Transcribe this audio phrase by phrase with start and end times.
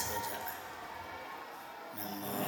[0.00, 0.30] ဆိုကြ
[1.96, 2.47] နမော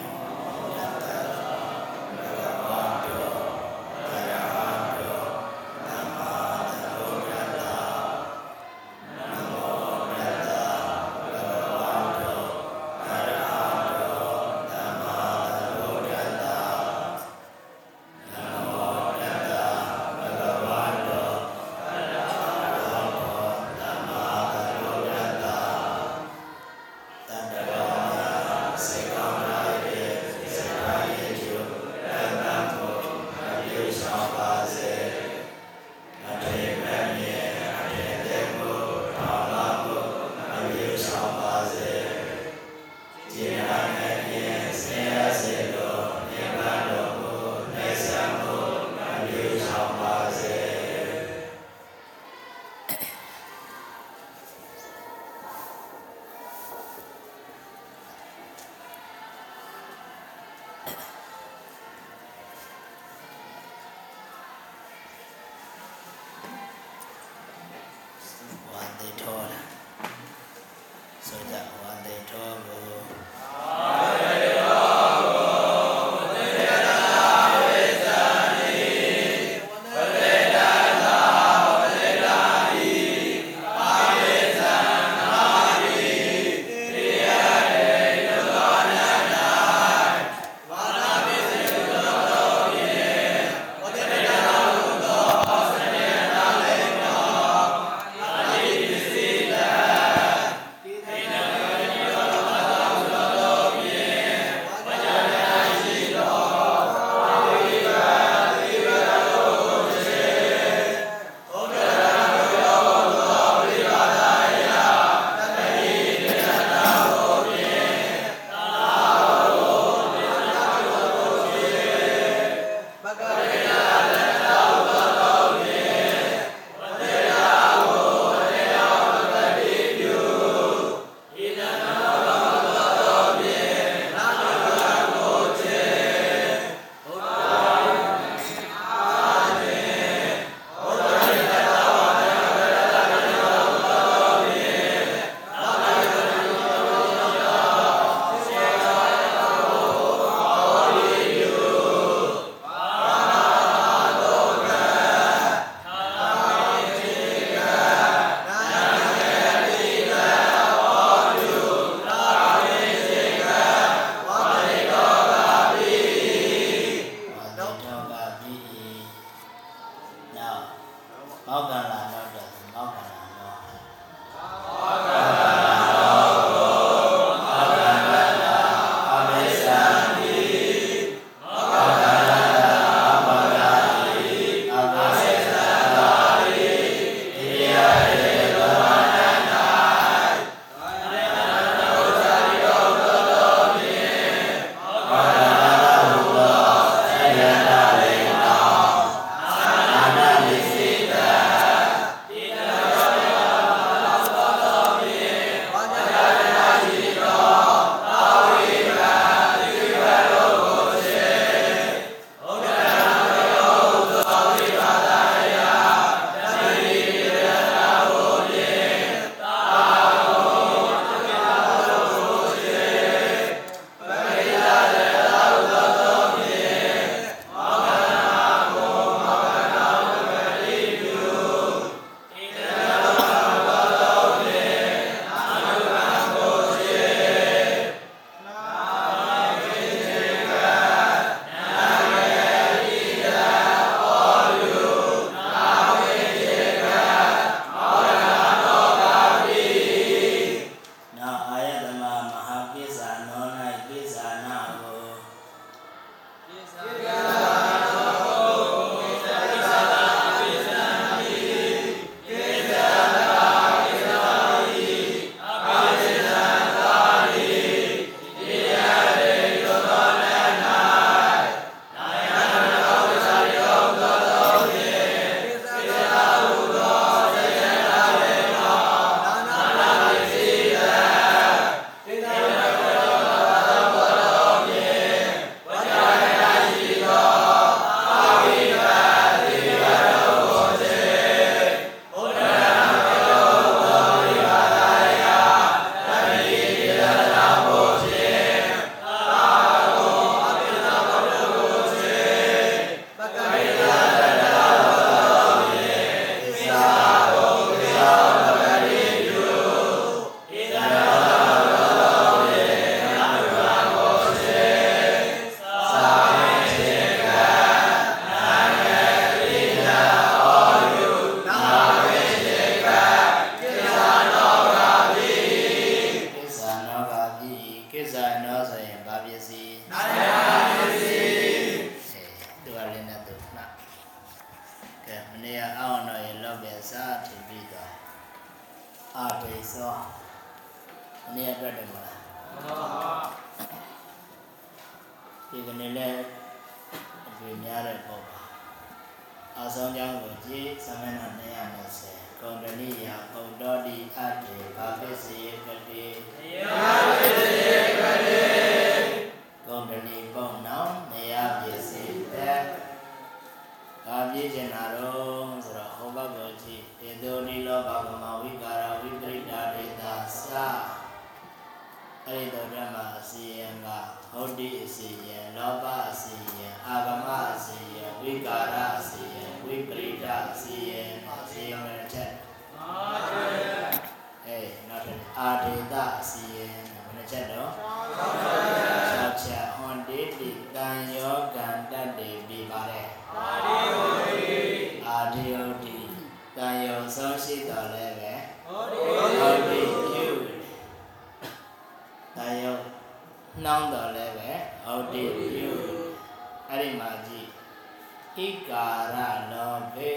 [408.40, 409.16] ဣကာရ
[409.52, 410.14] လောဘေ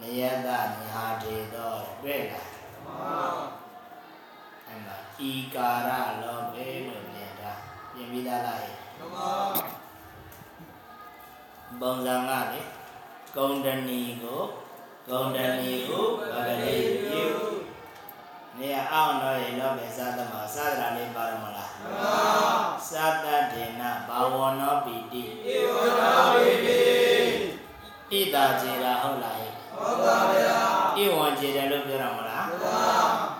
[0.00, 0.48] နိယတ
[0.82, 2.48] ညာဒေသောတွေ့လား
[4.66, 5.20] အဲ့မှာဣ
[5.54, 5.90] ကာရ
[6.22, 7.52] လောဘေလို့ပြန်တာ
[7.92, 8.60] ပြင်ပြီးသားလား
[11.80, 12.60] ပုံစံကလေ
[13.36, 14.42] ဂုံတဏီကို
[15.08, 17.55] ဂုံတဏီကိုပဂလိပြု
[18.58, 26.82] နေရအောင်တော့ရေလောပဲသာသမသာသရာလေးပါရမလားမှန်ပါသတ္တဒေနဘာဝနောပိတိဧဝနာပိတိ
[28.10, 30.58] ဣတာကျေရာဟုတ်လားဟုတ်ပါဗျာ
[30.96, 32.78] ဣဝံကျေတယ်လို့ပြောရမလားမှန်ပါ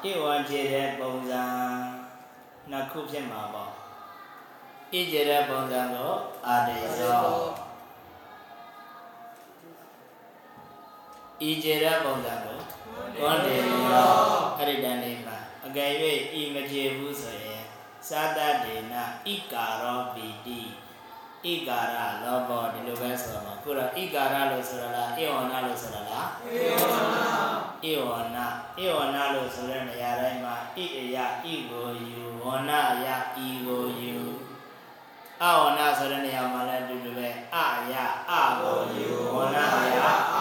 [0.02, 1.42] ဣဝံကျေတဲ့ပုံစံ
[2.70, 3.72] နှစ်ခုဖြစ်မှာပေါ့ဣ
[4.92, 6.12] ကျေတဲ့ပုံစံကို
[6.46, 7.26] အာတေသော
[11.48, 12.55] ဤကျေတဲ့ပုံစံကို
[13.18, 13.56] ကွန်တေ
[13.92, 14.14] ရော
[14.58, 15.36] အဲ့ဒီတန်လေးမှာ
[15.66, 15.92] အကယ်၍
[16.40, 17.62] ဤမကျေဘူးဆိုရင်
[18.08, 18.94] သာတတေန
[19.26, 20.60] ဣကာရောပိတိ
[21.44, 26.82] ဣကာရလောဘောဒီလိုပဲဆိုတော့ခုတော့ဣကာရလို့ဆိုရလားဧဝနာလို့ဆိုရလားဧဝ
[27.14, 27.26] နာ
[27.90, 28.46] ဧဝနာ
[28.82, 34.18] ဧဝနာလို့ဆိုတဲ့နေရာတိုင်းမှာဣအယဣကိုယူဝနာယဣကိုယူ
[35.42, 37.58] အဝနာဆိုတဲ့နေရာမှာလည်းအတူတူပဲအ
[37.92, 37.94] ယ
[38.30, 39.64] အကိုယူဝနာ
[39.94, 39.98] ယ
[40.34, 40.35] အ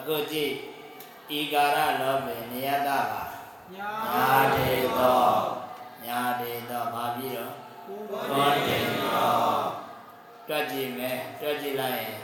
[0.00, 0.52] အခုကြည့်
[1.38, 3.22] ဤကာရလောဘေနေယတပါ
[3.74, 3.90] ညာ
[4.54, 5.24] တေသော
[6.04, 7.52] ညာတေသောဘာပြီးတော့
[8.30, 9.32] ဘောတေသော
[10.48, 12.14] တွက်ကြည့်မယ်တွက်ကြည့်လိုက်ရင်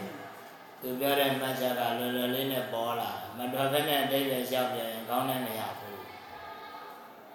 [0.80, 6.02] သူပြောတဲ့မှတ်ချက်ကလွယ်လွယ်လေးနဲ့ပေါ်လာမတော်ဘဲနဲ့အတိတ်ပဲရှောက်ပြန်ရင်ကောင်းတဲ့နေရာဘူး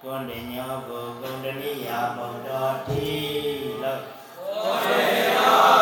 [0.02, 3.06] ကွန်တေညောကိုဂုံတဏိယာပုံတော်တိ
[3.82, 4.02] လို့
[4.64, 5.81] ကွန်တေညော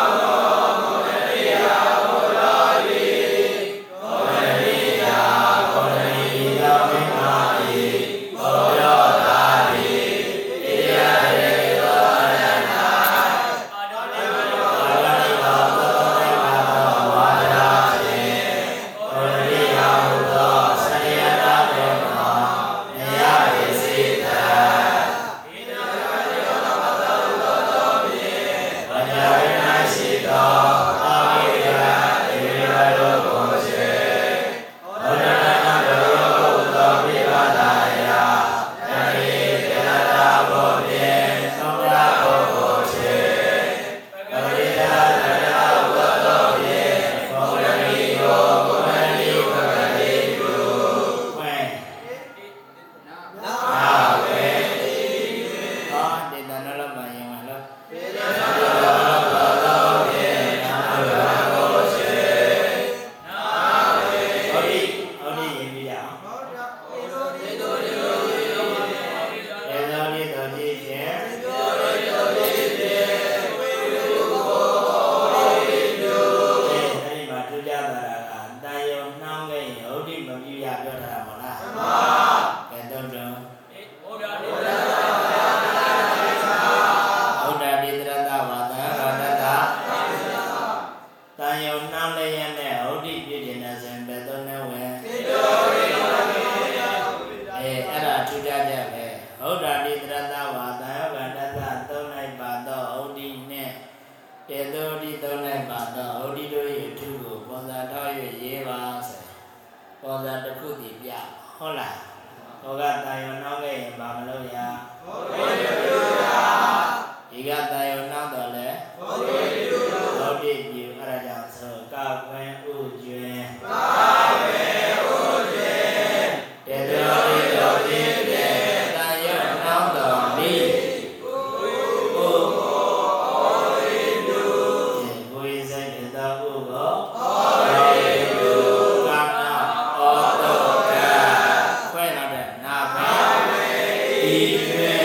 [144.41, 145.00] Amen.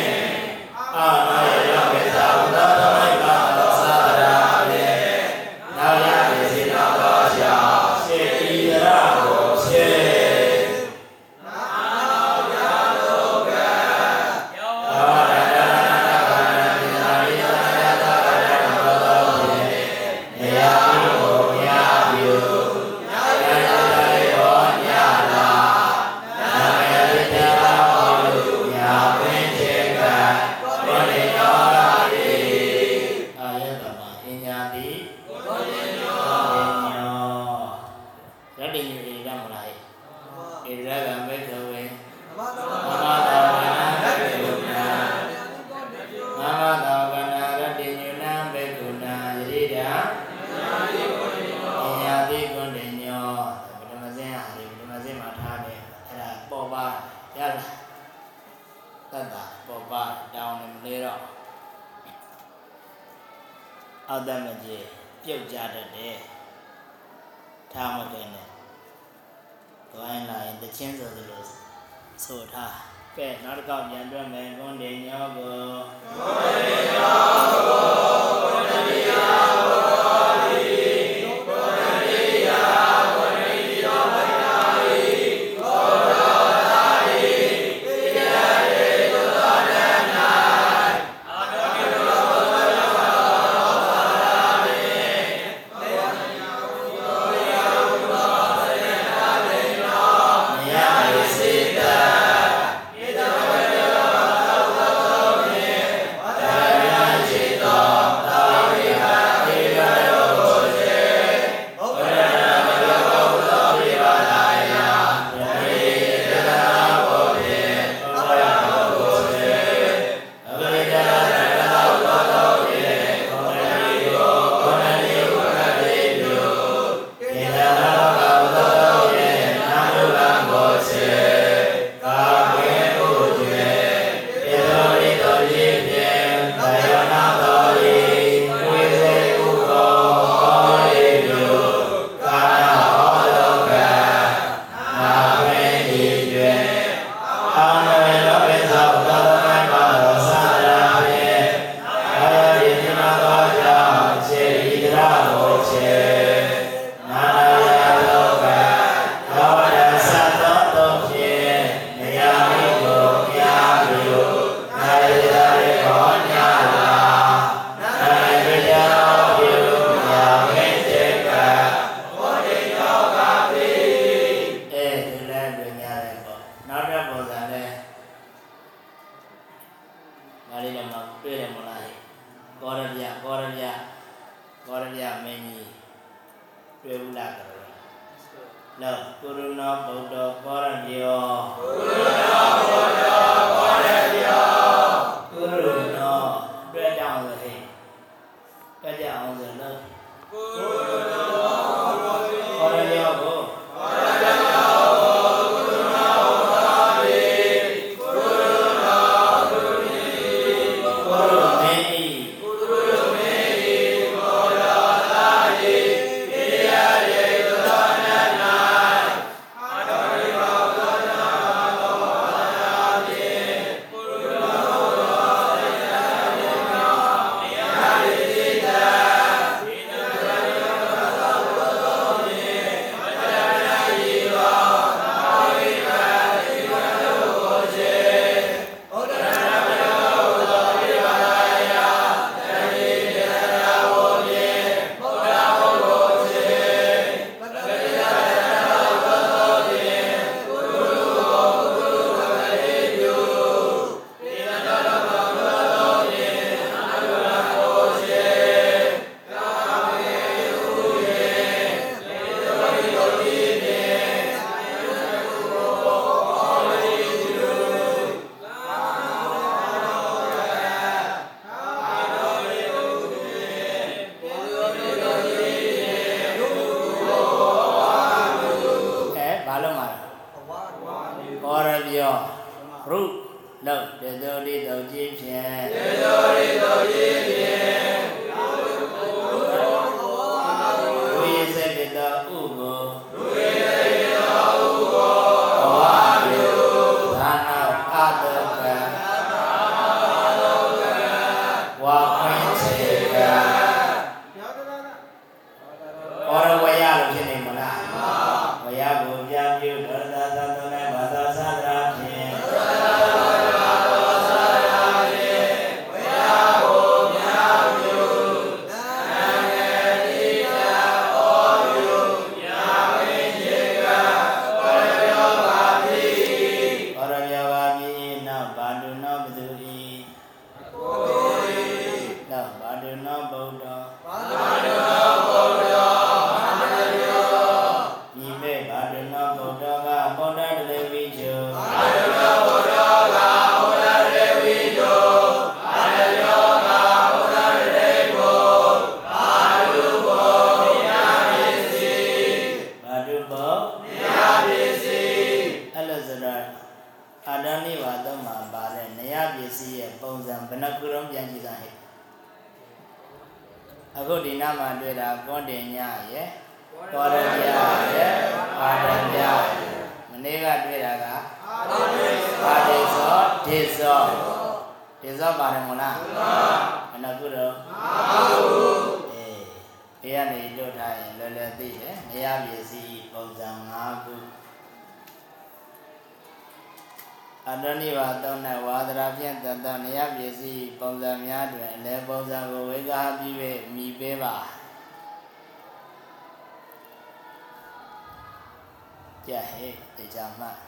[399.28, 400.58] ကြဟဲ့တရားမှတ်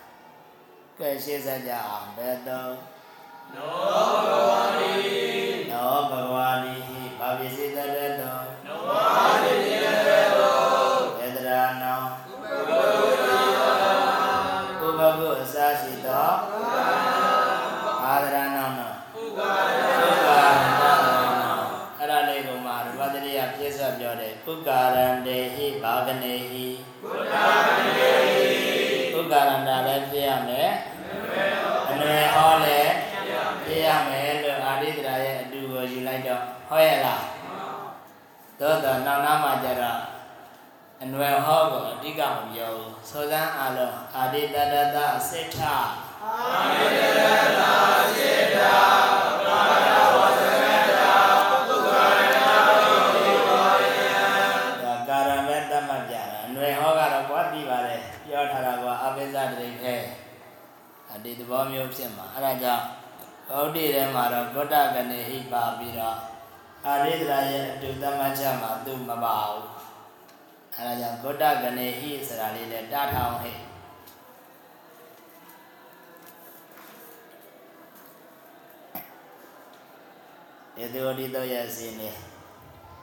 [0.98, 2.72] ကဲရှင်းစကြအောင်ဘယ်တော့
[3.54, 4.94] နောဘဂဝါရီ
[5.70, 6.76] နောဘဂဝါရီ
[7.18, 7.90] ဘာပစ္စည်းတတ်
[8.20, 12.02] တော်နောဝါရီတတ်တော်ဝေဒရာနော
[14.80, 16.30] ဥပဘုအစာရှိသော
[18.04, 19.70] အာဒရနောနောဥပါဒ
[20.08, 21.60] ဥပါဒနော
[21.98, 26.66] အဲ့ဒါလေးကိုမှရပတရိယပြည့်စုံပြောတယ်ဥကာရန္တေဟိဘာဂနေဟိ
[27.06, 28.27] ဥကာရန္တေ
[32.08, 32.92] အနွယ်ဟောလည်း
[33.64, 37.24] ပြရမယ်လို့အာရိတရာရဲ့အတူကိုယူလိုက်တော့ဟောရလား
[38.58, 40.00] သို့တော့နောက်နားမှာကျတော့
[41.02, 44.96] အနွယ်ဟောကိုအဓိကမပြောဘူးသောသန်းအလုံးအာရိတတတ
[45.28, 47.20] စိဋ္ဌအာရိတတ
[47.58, 47.62] တ
[48.16, 49.07] စိဋ္ဌ
[61.24, 62.84] ဒီသဘောမျိုးဖြစ်မှာအဲ့ဒါကြောင့်
[63.48, 66.18] ဗုဒ္ဓထဲမှာတော့ဗုဒ္ဓကနေဟိပါပြီးတော့
[66.86, 69.66] အာရိတရာရဲ့အတူသမတ်ချက်မှာသူမပါဘူး
[70.74, 73.58] အဲဒါကြောင့်ဂုတ္တကနေဟိဆိုတာလေးလည်းတထောင်ဟဲ့
[80.74, 82.10] ဒီသူဒီတော့ရဲ့စီနေ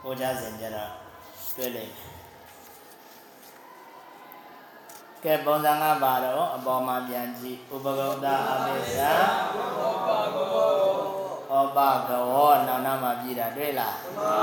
[0.00, 0.90] ဟိုကြစဉ်ကြတော့
[1.56, 2.15] တွေ့လိမ့်မယ်
[5.24, 9.12] ကဲပုံစံကပါတော့အပေါ်မှာပြန်ကြည့်ဥပဂုတ်တာအပိစ္ဆာ
[11.50, 14.38] ဩပကဝောနာနာမှာပြည်တာတွေ့လားမှန်ပါ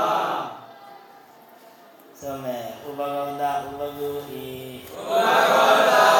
[2.20, 4.10] ဆိုမဲ့ဥပဂုတ်တာဥပဂု
[4.42, 4.46] ဤ
[4.94, 5.12] ဥပ
[5.52, 6.13] ဂုတ်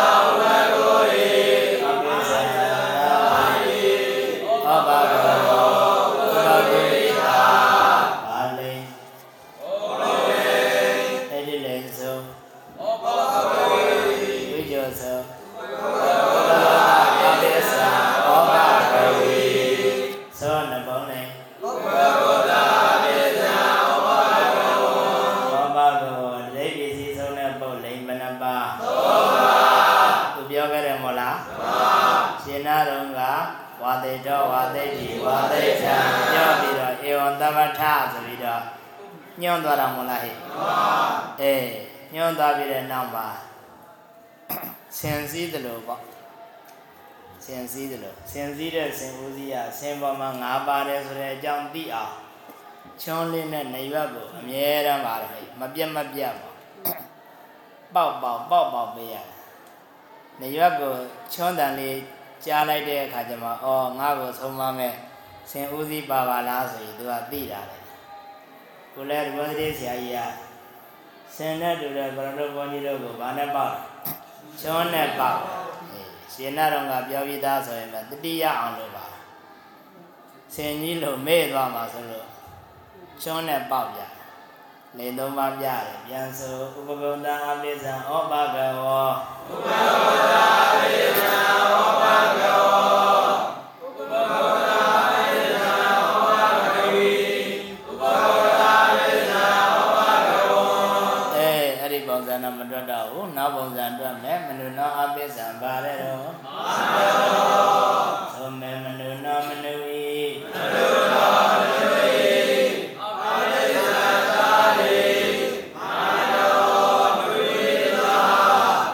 [37.45, 38.63] တော့ဧဝံတပ္ပထဆိုပြီးတော့
[39.43, 40.79] ညွှန်သွားတာမို့လားဟဲ့မှန်ပါ
[41.41, 41.69] အေး
[42.15, 43.27] ညွှန်သွားပြီးတဲ့နောက်မှာ
[44.99, 46.03] ဆင်စည်းတယ်လို့ပေါ့
[47.45, 52.15] ဆင်စည်းတယ်လို့ဆင်စည်းတဲ့ဆင်ဦးစီးရဆင်ပေါ်မှာ၅ပါတယ်ဆိုတဲ့အကြောင်းသိအောင်
[53.03, 56.51] ချွန်းလေးနဲ့နေရွက်ကိုအမြဲတမ်းပါတယ်ဟဲ့မပြတ်မပြတ်ပါ
[57.95, 59.27] ပေါက်ပေါက်ပေါက်ပေါက်ပေးရတယ်
[60.41, 60.95] နေရွက်ကို
[61.35, 61.99] ချွန်းတန်လေး
[62.45, 64.95] ကြားလိုက်တဲ့အခါကျမှအော်ငါ့ကိုဆုံးမမဲ့
[65.51, 67.79] ဆင်ဦးစီးပါပါလားဆိုရင်သူကသိတာလေ
[68.95, 70.19] ကိုလည်းဒီဘောတိဆရာကြီးက
[71.37, 73.75] ဆင်နဲ့တူတဲ့ဘရဏဘုန်းကြီးတို့ကိုဘာနဲ့ပေါက်
[74.61, 75.41] ချွန်းနဲ့ပေါက်
[75.91, 79.07] အေးရှင်နာတော်ကပြောပြီးသားဆိုရင်လည်းတတိယအောင်လို့ပါ
[80.55, 82.27] ဆင်ကြီးလို့မေ့သွားမှာဆိုလို့
[83.23, 84.01] ချွန်းနဲ့ပေါက်ပြ
[84.99, 89.09] နေသုံးပါးပြတယ်ပြန်ဆိုဥပဂုဏအပိစ္ဆံဩပကဝော
[89.53, 106.63] ဥပဂုဏအပိစ္ပုံစံတွတ်မယ်မနုနောအပိစ္ဆံပါရဲတော့မှန်ပါ
[108.35, 110.09] ဘူးသုံးမယ်မနုနောမနုဤ
[110.43, 112.25] မနုနောမနုဤ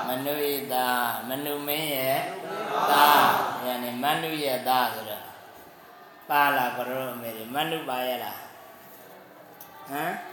[0.06, 0.88] မနုဣတာ
[1.28, 2.20] မနုမင်းရဲ့
[2.90, 3.26] သား
[3.66, 5.24] ယနေ့မနုရဲ့သားဆိုတော့
[6.28, 8.38] ပါလာကရောအမေမနုပါရဲ့လား
[9.90, 10.29] ဟမ်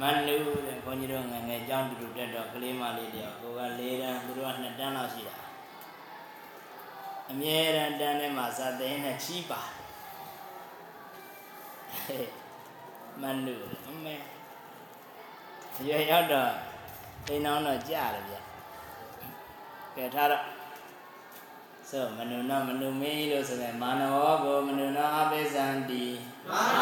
[0.00, 0.36] မနု
[0.66, 5.36] တဲ့ဘုန်းကြီးတို့ငယ်ငယ်ကြောင်းတူတူတက်တော့ကလေးမလေးတယောက်ကိုက၄တန်းသူတို့က2တန်းလောက်ရှိတာ
[7.30, 9.62] အမြဲတမ်းတန်းထဲမှာဇာသိန်းနဲ့ချီးပါ
[13.22, 13.56] မနု
[13.88, 14.14] အမေ
[15.86, 16.50] ရွယ်ရောက်တော့
[17.28, 18.40] အိမ်အောင်တော့ကြားတယ်ဗျကဲ
[19.96, 20.44] ကဲထားတော့
[21.88, 26.04] ဆိုမနုနမနုမေလို့ဆိုရင်မာနဝကိုမနုနအပိသန္တိ
[26.50, 26.79] မာန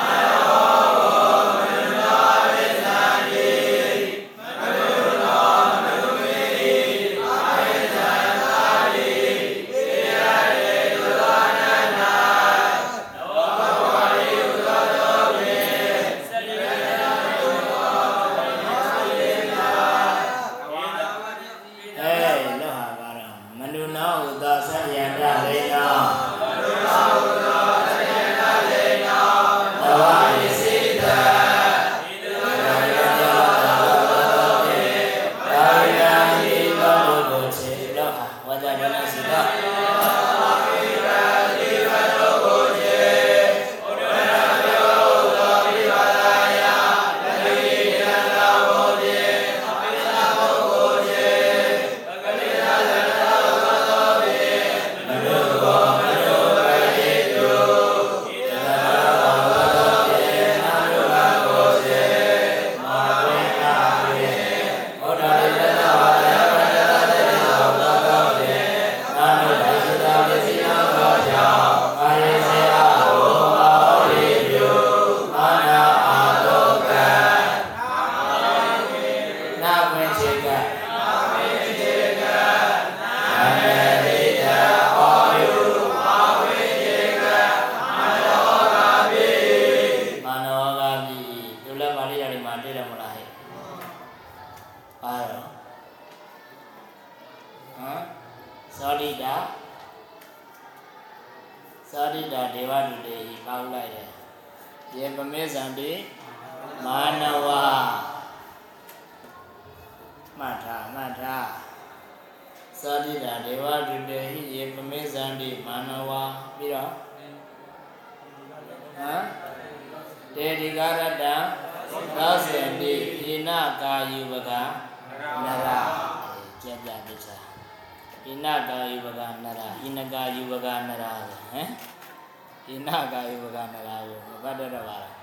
[132.68, 135.14] ဣနကာယုပကနရကိုမပတ်တော့ပါလား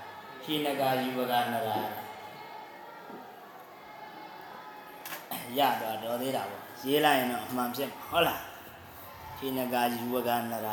[0.44, 1.70] ဣနကာယုပကနရ
[5.58, 8.40] ရတော့တော်သေးတာပေါ့ရေးလိုက်ရင်တော့အမှန်ဖြစ်မှာဟုတ်လား
[9.38, 10.68] ဣနကာယုပကနရ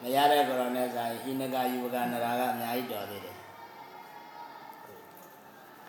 [0.00, 3.36] မရတဲ့ကောရနဲ့ဆိုင်ဣနကာယုပကနရာကအများကြီးတော်သေးတယ်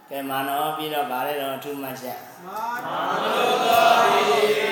[0.09, 2.87] ကဲမာနောပြီးတော့ဗါလဲတော့အထူးမှတ်ချက်မာန
[4.13, 4.66] အေး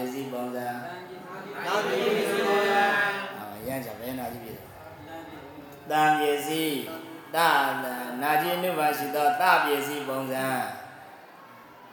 [0.00, 0.68] ပစ္စည်းပုံစံ
[1.64, 2.82] နာတိပိစုံယံ
[3.38, 4.54] အာရမ်းကြဘယ်နာကြည့်ပြီ
[5.90, 6.78] တံပစ္စည်း
[7.36, 7.38] တ
[8.22, 10.46] နာจิနုပါရှိသောတပစ္စည်းပုံစံ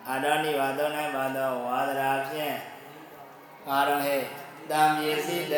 [0.08, 2.56] အာတောနိဝါသော၌ပါသောဝါဒရာဖြင့်
[3.70, 4.22] အာရောဟဲ့
[4.72, 5.56] တံပစ္စည်းတ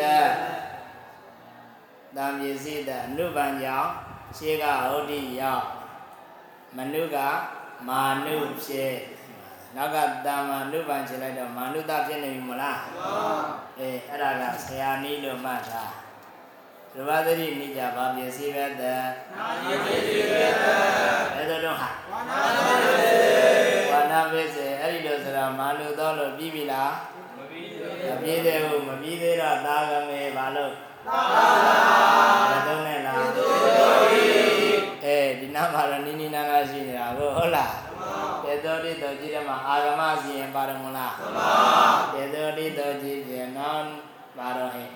[2.16, 3.90] တံပစ္စည်းတအနုပံကြောင့်
[4.36, 5.64] ရှေးကဟုတ်တိရောက်
[6.76, 7.16] မနုက
[7.88, 8.94] မာနုဖြစ်
[9.76, 12.80] နောက်ကတမ္မာနုပံခြေလိုက်တော့မာနုတဖြစ်နေပြီမလား
[13.78, 15.92] အေးအဲ့ဒါကဆရာနီးလို့မှတ်ထား
[16.94, 19.02] ရဝသတိနိကြဘာပစ္စည်းပဲတဲ့
[19.36, 20.50] နာပစ္စည်းပဲတဲ့
[21.34, 22.64] အဲ့ဒါတော့ဟာဝါနာတိ
[23.90, 26.92] ဝါနာပစ္စည်းအဲ့ဒီလိုဆိုတာမာနုတော့လို့ပြီးပြီလား
[27.38, 30.72] မပြီးသေးဘူးမပြီးသေးတော့သာကမေဘာလို့
[31.06, 31.76] သာသာ
[32.50, 33.22] မသုံးနဲ့လား
[35.04, 37.72] အဲဒီနားမှာတော့နိနိနာနာရှိနေတာကိုဟုတ်လား
[38.50, 41.52] တေသောတိတောကြည့်ရမှာအာဂမစီရင်ပါရမလားမှန်ပါ
[42.14, 43.88] တေသောတိတောကြည့်ရင်နောက်
[44.36, 44.88] ပါတော့ဟဲ့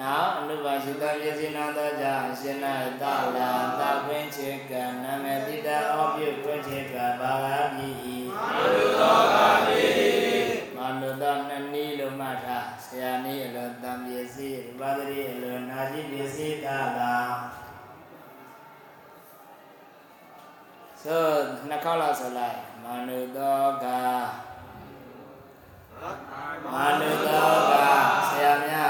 [0.00, 3.04] နောက်အနုပါရှိတပစ္စည်းနာသောကြောင့်ရှင်နာတ
[3.36, 9.36] လာတခွင်းချေကနာမေတိတဩပြုခွင်းချေကဘာဝပိဤမာနုသောက
[9.66, 9.84] ပိ
[10.76, 16.66] မာနုသောနနီလို့မှတ်ထားဆရာနီးအလိုတံပစ္စည်းရူပသတိအလိုနာจิပစ္စည်းတ
[16.98, 17.14] လာ
[21.04, 21.26] ဆို
[21.68, 23.86] နှစ်ခေါက်လောက်ဆိုလိုက်မာနုသောက
[26.74, 27.74] မာနုသောက
[28.28, 28.84] ဆရာမျာ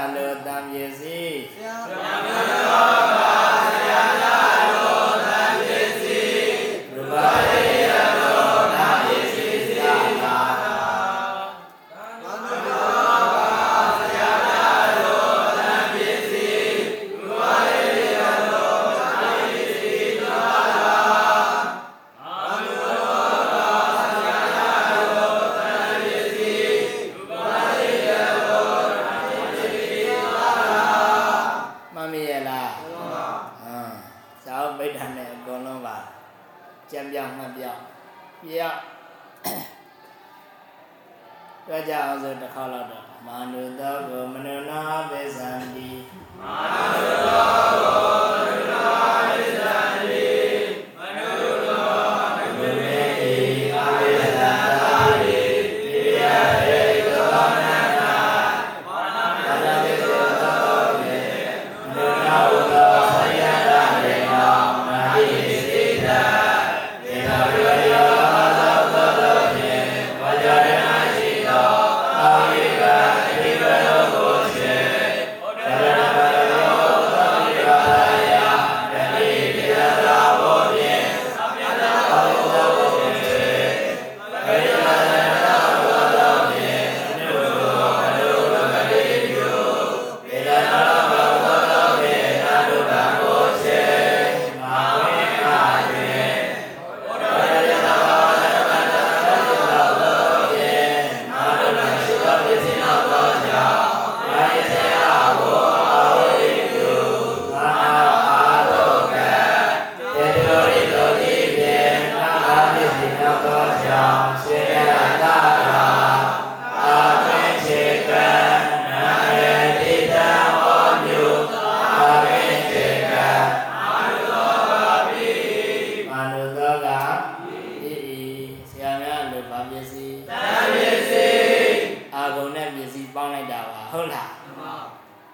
[132.61, 134.31] နဲ့ပစ္စည်းပေါင်းလိုက်တာပါဟုတ်လား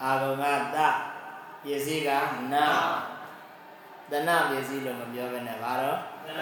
[0.04, 0.44] အာဂုံက
[0.76, 0.78] တ
[1.64, 2.10] ပစ္စည်းက
[2.54, 2.68] နာ
[4.12, 6.42] တဏပစ္စည်းလို့မပြောဘဲနဲ့ဘာတော့တဏ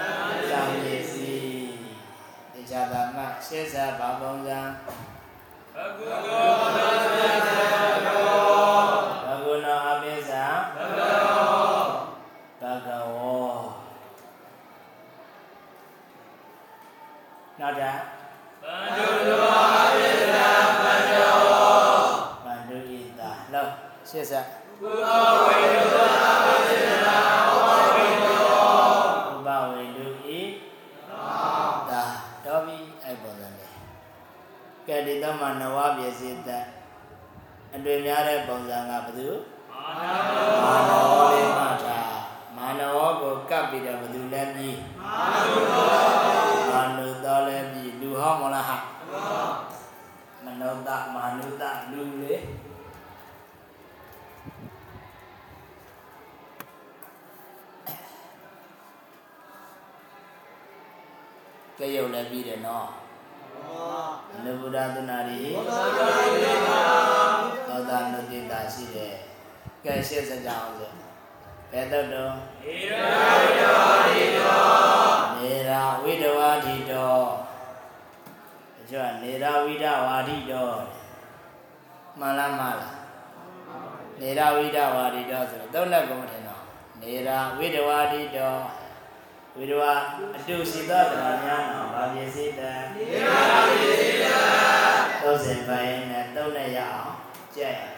[0.84, 1.76] ပစ္စည်း
[2.54, 4.60] တရားသာမရှေ့စားဘာပုံစံ
[5.76, 7.85] ဘဂုနောအပိ
[36.26, 36.66] စ္စည်းသက်
[37.76, 39.30] အတွေ့များတဲ့ပုံစံကဘယ်သူ
[40.64, 42.00] မာနဝလေးမှတာ
[42.58, 44.70] မာနဝကိုကပ်ပြီးတော့ဘယ်သူလဲပြီ
[46.72, 48.78] မာနုတော်လဲပြီလူဟောမလားဟာ
[50.44, 52.36] မနောတမာနုတလူလေ
[61.78, 63.05] ကဲရုပ်လည်းပြီးတယ်နော်အ
[64.44, 65.42] နုဘုဒ္ဓသနာရီ
[67.68, 69.14] သောတာနုတိတာရှိတယ်
[69.84, 70.90] ကဲရှင်းစကြအောင်ဆို
[71.72, 72.34] ဘယ်တော့တော့
[72.64, 77.16] နေရာဝိဒဝါဒိတော
[78.80, 80.70] အကျော်နေရာဝိဒဝါဒိတော
[82.20, 82.94] မှန်လားမလား
[84.20, 86.62] နေရာဝိဒဝါဒိတောဆိုတော့သုံးလက်ကုန်မထင်တော့
[87.02, 88.54] နေရာဝိဒဝါဒိတော
[89.58, 89.94] ဝိဒဝါ
[90.36, 94.40] အတုစီသောတရားများနော်ဗာပြည့်စည်တယ်နေရာပြည့်စည်တယ်
[95.22, 97.14] သုံးစင်ပိုင်းနဲ့သုံးနဲ့ရအောင်
[97.56, 97.96] ကြည့်ရ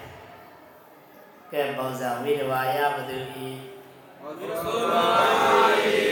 [1.52, 3.48] ကဲပုံစံဝိဒဝါယဘသူဤ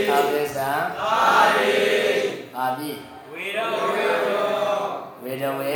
[0.09, 1.15] အပိစ္ဆာသာ
[1.57, 1.73] ရိ
[2.57, 2.91] အာပိ
[3.31, 4.05] ဝေဒဝေ
[5.23, 5.73] ဝေဒဝေ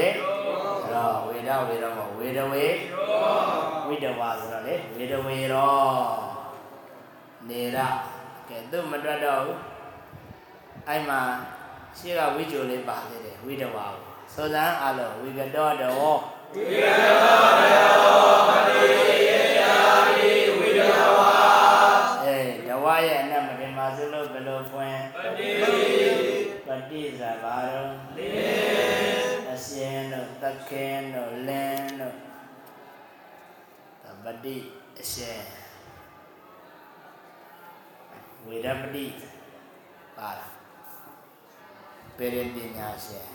[0.91, 2.65] ရောဝေဒဝေရောမဝေဒဝေ
[3.87, 5.77] ဝိဒဝါဆိုတော့လေဝေဒဝေရော
[7.49, 7.79] နေရ
[8.49, 9.59] ကဲသူမတွတ်တော့ဘူး
[10.87, 11.21] အဲ့မှာ
[11.97, 15.93] ရှေ့ကဝိဂျိုလေးပါသေးတယ်ဝိဒဝါကိုစောစမ်းအလုံးဝိကတောတော
[16.55, 18.81] ဝိကတောတောပတိ
[19.27, 19.73] ယေယာ
[20.17, 20.81] တိဝိဒ
[21.17, 21.33] ဝါ
[22.23, 25.49] အေးဒဝရဲ့အနက်မတင်ပါစလို့ဘယ်လိုဖွင့်ပတိ
[26.67, 28.27] ပတိဇာဘာရောလေ
[29.51, 32.17] အရှင်တို့တခဲတို့လင်းတို့
[34.23, 34.57] ပတိ
[35.01, 35.58] အရှင်
[38.45, 39.05] ဝေရပတိ
[40.17, 40.53] ပါလား
[42.17, 43.25] ပေရင်ပညာရှင်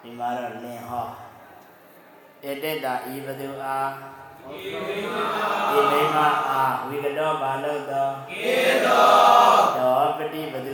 [0.00, 1.06] ဒီမှာတော့လင်ဟော
[2.48, 3.90] ဧတ္တဤဘသူအား
[4.52, 6.18] ဤမိမ
[6.50, 8.54] အားဝိကတောဘာလို့တော့ကေ
[8.86, 9.06] တော
[9.78, 10.68] တောပတိဘသ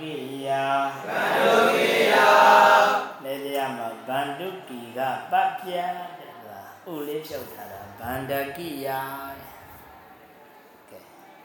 [0.00, 0.14] ကိ
[0.46, 0.48] ယ
[1.08, 2.14] ဗန္ဓုကိယ
[3.24, 8.88] လေတရားမှာဗန္ဓုကိကပတ်ပြတဲ့ဆိုတာဥလေးဖြုတ်ထားတာဗန္ဒကိယ
[10.90, 10.98] ကဲ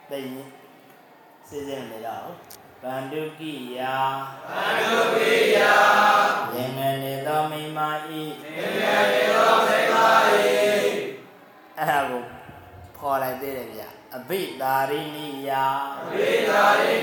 [0.10, 0.50] သိရင်
[1.48, 2.30] စိစင်းနေတော့
[2.84, 3.80] ဗန္ဓုကိယ
[4.52, 5.60] ဗန္ဓုကိယ
[6.54, 10.54] လင်ငယ်နေသောမိမဤလင်ငယ်နေသောမိမဤ
[11.78, 12.22] အဲ့ဒါကို
[12.98, 13.84] ခေါ်လိုက်သေးတယ်ဗျ
[14.16, 15.50] အဘိတာရိနိယ
[16.02, 17.03] အဘိတာရိ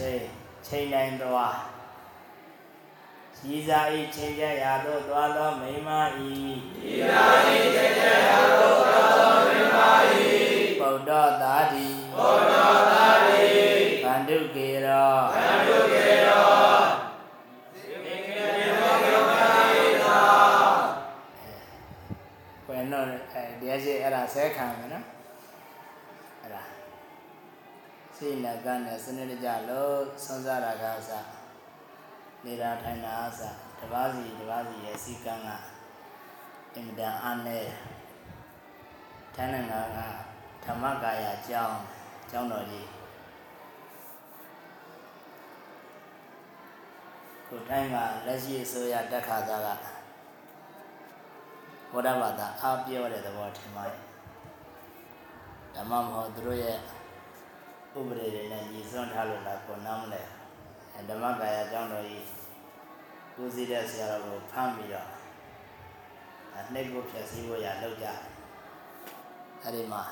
[0.00, 0.24] ယာတိုင်းချိန်
[0.66, 1.58] ချိန်တိုင်းသွား
[3.46, 6.20] ရည်စားဤချိန်ကြရာသို့သွားသောမိမဤရ
[6.92, 9.78] ည်စားဤချိန်ကြရာသို့သွားသောမိမ
[10.12, 10.30] ဤ
[10.80, 11.10] ဗုဒ္ဓ
[11.42, 11.86] သာတိ
[12.16, 12.54] ဗုဒ္ဓ
[12.92, 13.44] သာတိ
[14.04, 16.50] ဗန္ဓုကေရောဗန္ဓုကေရော
[22.66, 25.09] ဘယ်တော့အဲဒီရှိအဲ့ဒါဆဲခံမယ်နော်
[28.22, 31.10] စိတ်နဲ့ကံနဲ့စနစ်တကျလို့ဆွမ်းစားတာကအစ
[32.44, 33.40] နေတာထိုင်တာအစ
[33.78, 35.48] တပါးစီတပါးစီရဲ့စီကံက
[36.74, 37.64] အင်မတန်အားနဲ့
[39.34, 39.98] ထိုင်နေတာက
[40.64, 41.78] ဓမ္မကာယအကြောင်း
[42.22, 42.88] အကြောင်းတော်ကြီး
[47.48, 49.68] ကိုတိုင်းကလက်ရှိအစိုးရတက်ခါသားက
[51.92, 54.02] ဘုရားဘာသာအားပြောတဲ့သဘောထင်ပါတယ်
[55.74, 56.78] ဓမ္မမဟုတ်သူတို့ရဲ့
[57.98, 60.22] ဥပဒေတွေနဲ့ညီစွန်းထားလို့လားကိုနားမလဲ
[61.08, 62.26] ဓမ္မကာယအကြောင်းတော်ကြီး
[63.34, 65.08] ကိုစီတဲ့ဆရာတော်ကိုဖမ်းပြီးတော့
[66.72, 68.06] နှိပ်ကိုဖြည့်ဆည်းဖို့ရလောက်ကြ
[69.62, 70.02] အဲ့ဒီမှာ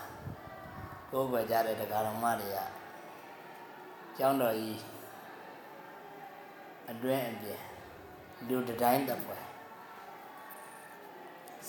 [1.11, 2.59] ကိုယ်ွယ်ကြတဲ့တရားတော်မတွေက
[4.19, 4.81] ကျောင်းတော်ကြီး
[6.91, 7.61] အတွင်းအပြင်
[8.49, 9.39] လူတတိုင်းတပွဲ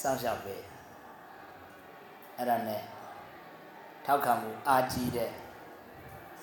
[0.01, 0.63] စောင့်ရှောက်ပေး
[2.37, 2.81] အဲ့ဒါနဲ့
[4.05, 5.48] ထောက်ခံမှုအာကြီးတဲ့ဆ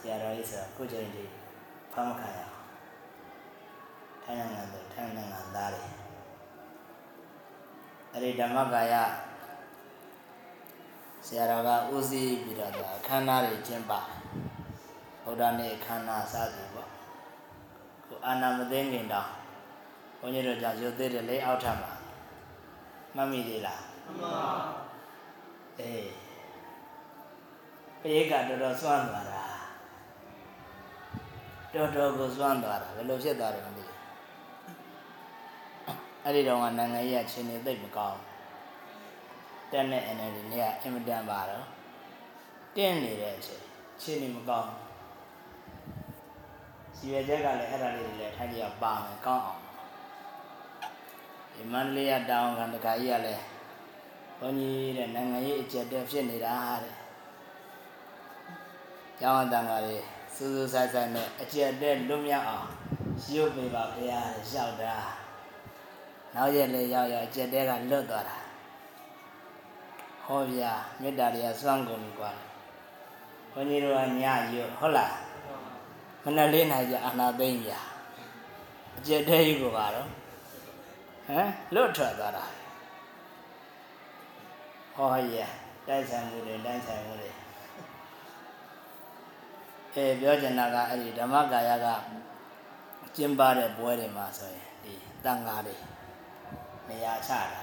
[0.09, 1.31] ရာတော်ကြီးဆိုတော့ကိုချိန်ကြီး
[1.93, 2.55] ဖမ်းမခံရအောင်
[4.23, 5.85] ထိုင်နိုင်ငံသူထိုင်နိုင်ငံသားတွေ
[8.13, 8.95] အဲ့ဒီဓမ္မကာယ
[11.27, 13.93] ဆရာတော်ကဦးစီးပြီးတော့အခမ်းအနားတွေကျင်းပ
[15.23, 16.91] ဗုဒ္ဓနေ့အခမ်းအနားစသည်ပေါ့
[18.09, 19.31] ကိုအာနာမသိငင်တောင်
[20.19, 21.93] ဘုန်းကြီးတို့ကြောင့်ရုပ်သေးတယ်လေအောက်ထပ်မှာ
[23.15, 24.45] မှတ်မိသေးလားမှန်ပါ
[25.81, 26.09] အေး
[28.01, 29.46] ပြေကတော်တော်စွန့်သွားတာ
[31.77, 33.99] တော်တော်ကိုစွန့်သွားတာဘယ်လိုဖြစ်သွားတယ်မသိဘူး
[36.23, 38.21] အဲ့ဒီတော့ကနိုင်ငံကြီးကချင်းနေသိပ်မကောင်း
[39.71, 41.67] တက်နဲ့ NLD နဲ့ကအင်မတန်ပါတော့
[42.77, 43.63] တင်းနေတဲ့အချိန်
[44.01, 44.71] ချင်းနေမကောင်း
[46.97, 49.63] စီရချက်ကလည်းအဲ့ဒါလေးတွေလည်းထိုင်ကြပါမယ်ကောင်းအောင်
[51.53, 53.43] ဒီမန္တလေးကတောင်ကတခါကြီးကလည်း
[54.39, 56.95] ဘုန်းကြီးတဲ့နိုင်ငံရေးအကျက်တက်ဖြစ်နေတာတဲ့
[59.21, 62.69] ကျောင်းအတန်ကလေး စူးစူးဆိုင်ဆိုင်နဲ့အကျက်တက်လွတ်မြောက်အောင်
[63.35, 64.95] ရုပ်ပေးပါဘုရားရှောက်တာ
[66.35, 68.39] နောက်ရက်လေးရောက်ရောက်အကျက်တဲကလွတ်သွားတာ
[70.25, 72.31] ဟောဗျာမေတ္တာတွေကစွန့်ကုန်ပြီကွာ
[73.53, 75.15] ဘုန်းကြီးတို့ကညရွတ်ဟုတ်လား
[76.23, 77.71] မနက်လေးနိုင်ကြအာနာသိမ့်ပြ
[78.97, 80.09] အကျက်တဲကြီးကိုပါတော့
[81.27, 82.45] ဟမ်လွတ်ထွက်သွားတာ
[84.95, 85.37] ဟောရ
[85.87, 87.31] တိုက်ဆိုင်မှုတွေတိုက်ဆိုင်မှုတွေ
[89.97, 91.87] အဲပြောချင်တာကအဲ့ဒီဓမ္မကာယက
[93.17, 94.95] ကျင်းပတဲ့ပွဲတွေမှာဆိုရင်ဒီ
[95.25, 95.77] တန်ဃာတွေ
[96.89, 97.63] နေရာချတာ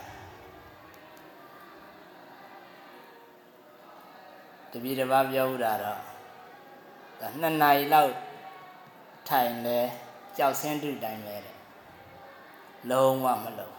[4.72, 6.00] တပည့်တစ်ပါးပြောဥတာတော့
[7.20, 8.14] ဒါနှစ်နာရီလောက်
[9.30, 9.80] ထိုင်လဲ
[10.38, 11.58] ကြောက်ဆင်းတုတိုင်းပဲတဲ့
[12.90, 13.76] လုံးဝမလုံး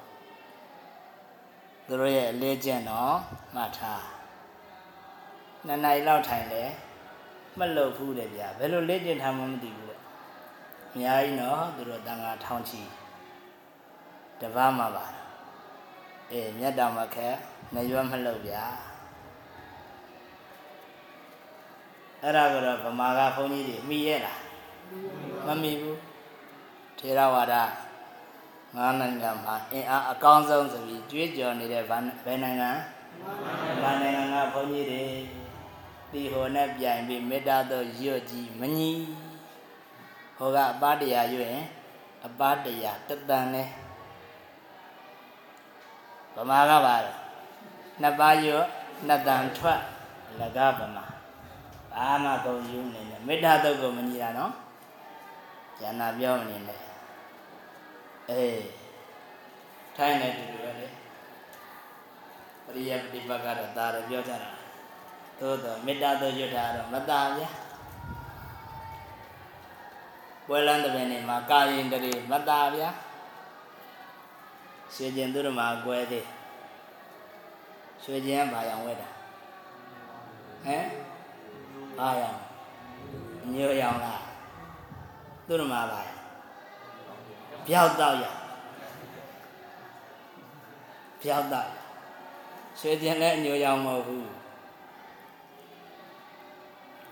[1.87, 3.15] သူတို့ရဲ့အလေးကျင့်တော့
[3.55, 4.05] မှတ်ထား
[5.67, 6.65] နှစ်နာရီလောက်ထိုင်လဲ
[7.59, 10.01] မလုံဘူးတဲ့ဗျာဘယ်လိုလေ့ကျင့်ထားမှမသိဘူးတဲ့
[10.93, 12.83] အများကြီးနော်သူတို့တန်ခါထောင်းချီ
[14.41, 15.07] တပတ်မှပါ
[16.31, 17.29] အေးမြတ်တော်မခဲ
[17.75, 18.65] နေရွက်မလှုပ်ဗျာ
[22.23, 24.41] အဲ့ဒါကတော့ဗမာကဘုန်းကြီးတွေမိရဲ့လား
[25.47, 25.99] မမိဘူး
[26.99, 27.55] ထေရဝါဒ
[28.77, 32.71] ငါးနိုင်ငံမှာအင်အားအကောင်းဆုံးဆိုပြီးကြွေးကြော်နေတဲ့ဘယ်နိုင်ငံ
[33.81, 35.05] ဗမာနိုင်ငံကဘုန်းကြီးတွေ
[36.15, 38.93] ဒီဟိုနဲ့ပြိုင်ပြီးမေတ္တာတော့ရွတ်ကြည်မညီ
[40.39, 41.65] ဟိုကအပတရားရွရင်
[42.27, 43.69] အပတရားတတန်နဲ့
[46.35, 47.19] ဗမာကပါတော့
[48.03, 48.57] နှစ်ပါးရွ
[49.07, 49.81] နှစ်တန်ထွက်
[50.41, 51.05] လကဗမာ
[51.93, 54.53] ဘာမှကုန်ယူနေနဲ့မေတ္တာတုတ်ကိုမညီတာနော်
[55.81, 56.81] ဉာဏပြောမနေနဲ့
[58.31, 58.65] အေး
[59.97, 60.87] ထိုင်းနေတူတူပဲလေ
[62.65, 64.64] ပရိယပฏิပတ်ကတော့ဒါရပြောကြတာ
[65.41, 67.49] သို့တော့မေတ္တာတို့ရွတ်တာတော့မတားဗျာ
[70.47, 72.91] ပွဲလန်းတဲ့ပင်နေမှာကာယင်တရေမတားဗျာ
[74.95, 76.26] ရွှေကျင်သူတို့မှာကွဲသေး
[78.03, 79.09] ရွှေကျင်ဘာយ៉ាងဝဲတာ
[80.64, 80.87] ဟမ်
[81.99, 82.37] ဘာយ៉ាង
[83.55, 84.22] ညိုយ៉ាងလား
[85.47, 86.01] သူတို့မှာဘာ
[87.66, 88.37] ပြောက်တော့យ៉ាង
[91.22, 91.68] ပြောက်တော့
[92.80, 94.44] ရွှေကျင်လည်းညိုយ៉ាងမဟုတ်ဘူး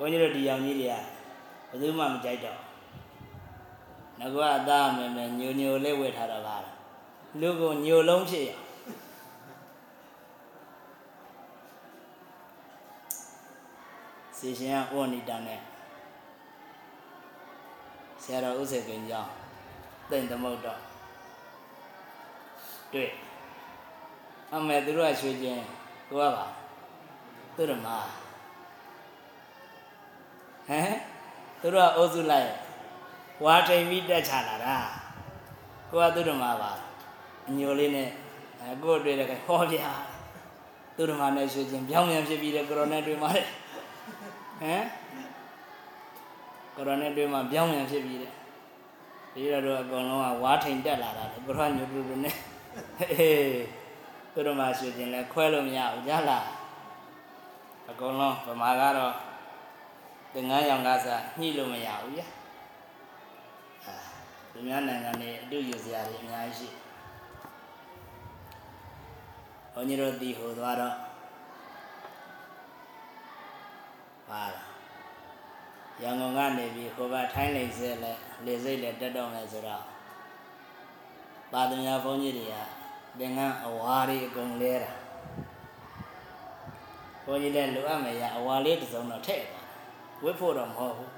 [0.05, 0.95] န်းကြီးတို့ဒီရောင်ကြီးတွေက
[1.69, 2.59] ဘယ်သူမှမကြိုက်တော့
[4.19, 6.77] ငါကအသားမယ်မယ်ညိုညိုလေးဝယ်ထားတော့ပါလား
[7.41, 8.51] လူကိုညိုလုံးဖြစ်ရ
[14.39, 15.61] စီရှင်ကဩနိတန်နဲ့
[18.23, 19.31] ဆရာတော်ဥစေကင်ကြောင့်
[20.11, 20.81] တိတ်သမုတ်တော့
[22.93, 23.11] တွေ့
[24.53, 25.63] အမေသူတို့ကရွှေချင်း
[26.09, 26.47] ကိုကပါ
[27.57, 27.97] သူတို့မှာ
[30.73, 30.95] ဟမ်
[31.61, 32.51] သူတို့ကအုပ်စုလိုက်
[33.45, 34.77] ဝါထိန်ပြီးတက်ချလာတာ
[35.91, 36.71] ကိုကသူတို့မှာပါ
[37.49, 38.09] အညိုလေးနဲ့
[38.61, 39.77] အဲကိုယ်တွေ့တယ်ကဟောပြ
[40.97, 44.85] သူတို့မှာနဲ့ရွှေချင်းပြောင်းပြန်ဖြစ်ပြီးတယ်ကိုရိုနဲ့တွေ့မှာတဲ့ဟမ်
[46.77, 48.33] ကိုရိုနဲ့တွေ့မှာပြောင်းပြန်ဖြစ်ပြီးတယ်
[49.35, 52.37] ဒီတော့အကုန်လုံးကဝါထိန်တက်လာတာကိုရိုညိုတူတူနဲ့
[53.13, 53.57] အေး
[54.33, 56.47] သူတို့မှာရွှေချင်းလဲခွဲလို့မရဘူးကြားလား
[57.91, 59.15] အကုန်လုံးဗမာကတော့
[60.35, 62.27] သင်္ကန်းရောင်ကားစားညှိလို့မရဘူးဗျာ
[63.85, 63.95] အာ
[64.53, 66.69] သူများနိုင်ငံတွေအတူယူစရာတွေအများကြီးရှိ
[69.73, 70.95] ဘုန်းကြီးတို့တီဟိုသွားတော့
[74.29, 74.67] ပါလား
[76.03, 78.13] ရန်ကုန်ကနေပြီးဟိုဘထိုင်းလိန်စဲလဲ
[78.45, 79.85] လေစိတ်လဲတက်တော့မယ်ဆိုတော့
[81.53, 82.55] ပါသမ ्या ဘုန်းကြီးတွေက
[83.19, 84.93] သင်္ကန်းအဝါတွေအကုန်လဲတာ
[87.25, 89.62] ဘုန်းကြီးလည်းလိုအပ်မယ်ရအဝါလေးတစ်စုံတော့ထည့်သွား
[90.25, 91.11] ဝစ်ဖို့တော့မဟုတ်ဘူး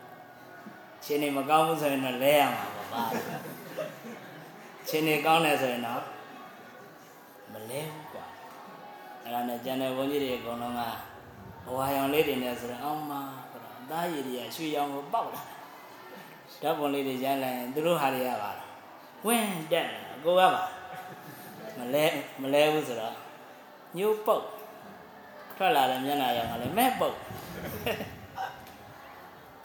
[1.04, 3.02] ရှင်နေမကောင်းဘူးဆိုရင်တော့လဲရမှာပါပါ
[4.88, 6.02] ရှင်နေကောင်းတယ်ဆိုရင်တော့
[7.52, 8.26] မလဲဘူးကွာ
[9.22, 10.80] အဲ့ဒါနဲ့ကျန်တဲ့ဘုန်းကြီးတွေအကုန်လုံးက
[11.68, 13.12] အဝါရောင်လေးတွေနဲ့ဆိုတော့အောင်မ
[13.50, 15.42] ဆိုတော့အသားရည်တွေကရွှေရောင်ကိုပေါက်လာ
[16.62, 18.68] ဓာတ်ပုံလေးတွေရိုက်လိုက်ရင်သူတို့ဟာတွေရပါလား
[19.26, 20.48] ဝင်းတက်လာကိုကပါ
[21.78, 22.04] မလဲ
[22.42, 23.14] မလဲဘူးဆိုတော့
[23.96, 24.44] ညို့ပုတ်
[25.56, 27.16] ထွက်လာတဲ့မျက်နှာရောင်ကလည်းမဲ့ပုတ်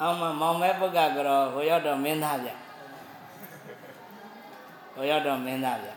[0.02, 2.50] အောင်မမောင်မဲပုတ်ကကတော့ဟိုရောက်တော့မင်းသားဗျ
[4.94, 5.90] ဟိုရောက်တော့မင်းသားဗျ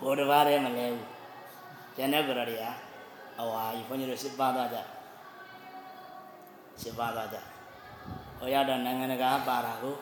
[0.00, 1.06] ဟိုတစ်ပါးတည်းမလဲဘူး
[1.96, 2.64] ကျန်တဲ့ကတော်တွေက
[3.40, 4.78] အဝါကြီးဘုန်းကြီးတို့ရှင်းပါသွားကြ
[6.80, 7.38] ရှင်းပါသွားကြ
[8.38, 9.96] ဟိုရောက်တော့နိုင်ငံတကာပါတာကို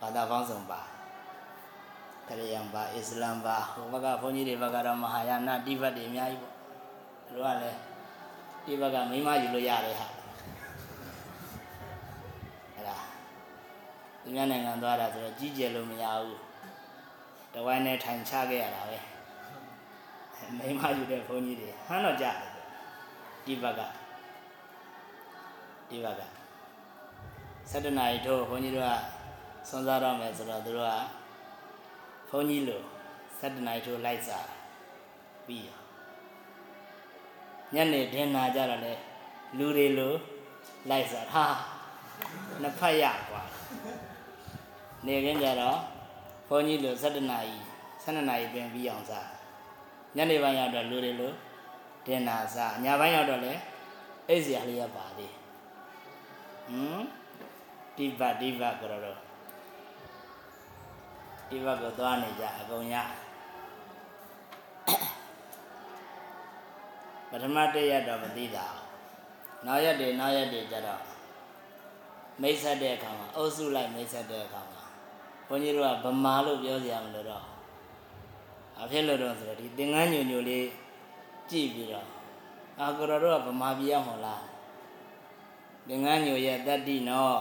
[0.00, 0.80] ဘာသာပေါင်းစုံပါ
[2.26, 6.54] ခရစ်ယာန်ပါအစ္စလာမ်ပါဟိုဘက်ကဘုန်းကြီးတွေဘက်ကတော့မဟာယာနတိဘတ်တွေအများကြီးပေါ့
[7.26, 7.85] သူတို့ကလည်း
[8.66, 10.06] ဒီဘက်ကမိမယူလို့ရတယ်ဟာ
[12.74, 12.98] အဲ့ဒါ
[14.22, 16.40] သူများနိုင်ငံသွားတာဆိုတော့ကြီးကျယ်လို့မရဘူး
[17.52, 18.98] တဝိုင်းနဲ့ထိုင်ချခဲ့ရတာပဲ
[20.58, 22.36] မိမယူတဲ့ဘုန်းကြီးတွေဟမ်းတော့ကြတယ်
[23.44, 23.80] ဒီဘက်က
[25.88, 26.22] ဒီဘက်က
[27.70, 28.92] 7နာရီထိုးဘုန်းကြီးတို့က
[29.68, 30.94] ဆွမ်းစားတော့မယ်ဆိုတော့သူတို့က
[32.30, 32.82] ဘုန်းကြီးလို
[33.30, 34.48] 7နာရီထိုးလိုက်စား
[35.46, 35.75] ပြီးရော
[37.74, 38.92] ညနေဒင်နာကြတော့လေ
[39.58, 40.12] လူတွေလို
[40.90, 41.46] လိုက်စားဟာ
[42.62, 43.42] နှစ်ဖက်ရကွာ
[45.06, 45.78] နေခင်းကြတော့
[46.48, 47.56] ဘုန်းကြီးလို7နာရီ
[47.92, 49.30] 7နာရီပြင်ပြီးအောင်စား
[50.16, 51.32] ညနေပိုင်းရောက်တော့လူတွေလို
[52.06, 53.52] ဒင်နာစားညပိုင်းရောက်တော့လေ
[54.28, 55.32] အိပ်စရာလေးရပါသေး
[56.68, 57.02] ဟမ်
[57.96, 59.18] ဒီဘဒီဘကြောတော့
[61.48, 63.26] ဒီဘကိုသွားနေကြအကုန်ရပ
[67.42, 68.66] ထမတည့်ရက်တော့မသိတာ
[69.66, 71.02] နောက်ရက်တွေနောက်ရက်တွေကျတော့
[72.42, 74.82] မိတ်ဆက်တဲ့အခါမှာအုပ်စုလိုက်မိတ်ဆက်တဲ့အခါမှာ
[75.48, 77.44] ဘုန်းကြီးတို့ကဗမာလို့ပြောစရာမလိုတော့
[78.80, 80.66] အဖြစ်လို့တော့ဆိုတော့ဒီသင်္ကန်းညိုညိုလေး
[81.50, 82.08] ကြည့်ပြီးတော့
[82.80, 84.42] အာကိုတော်တို့ကဗမာပြည်ရမလား
[85.88, 87.38] သင်္ကန်းညိုရဲ့တတ္တိနော်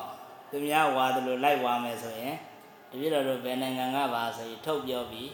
[0.50, 2.36] သူများဝါသလိုလိုက်ဝါမယ်ဆိုရင်
[2.90, 5.32] တပြည့်တော်တို့ဘယ်နိုင်ငံကပါဆိုရင်ထုတ်ပြောပြီး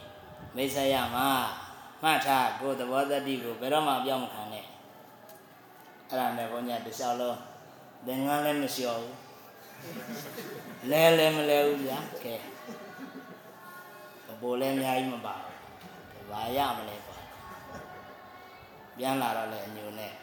[0.56, 1.30] မိတ်ဆက်ရမှာ
[2.04, 4.66] မှတ်ထားကိုယ်သဘောတတ္တိကိုဘယ်တော့မှပြောင်းမခံနဲ့
[6.08, 7.38] အဲ့ဒါနဲ့ဘုန်းကြီးတစ်လျှောက်လုံး
[8.06, 9.16] သင်္ကန်းလည်းမလျှော်ဘူး
[10.92, 12.36] လဲလဲမလဲဘူးဗျာကဲ
[14.30, 17.22] အပေါ်လဲအများကြီးမပါဘူးဘာရမလဲပေါ့
[18.98, 20.14] ပြန်လာတော့လဲအညိုနဲ့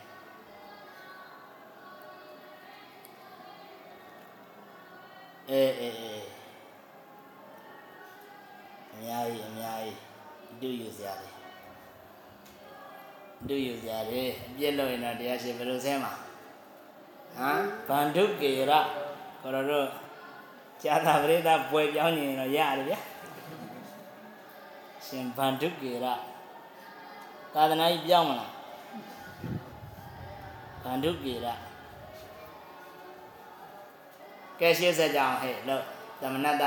[5.51, 6.27] အေးအေးအေး
[8.93, 9.99] အများကြီးအများကြီး
[10.61, 11.38] ဒုယူစရာတွေ
[13.47, 16.13] ဒုယူစရာတွေအပြစ်လို့ရင်တော့တရားရှိဘယ်လိုဆဲမှာ
[17.37, 18.61] ဟမ်ဗန္ဓုကေရ
[19.41, 19.87] ခေါ်တော့တို့
[20.83, 22.99] ဇာတာပရိသတ်ပွဲပြောင်းနေရင်တော့ရတယ်ဗျာ
[25.07, 26.07] ရှင်ဗန္ဓုကေရ
[27.55, 28.51] သာသနာကြီးပြောင်းမလား
[30.85, 31.47] ဗန္ဓုကေရ
[34.61, 35.83] ကဲရှင်းဆက်ကြအောင်ဟဲ့လို့
[36.21, 36.65] သမဏတ္တ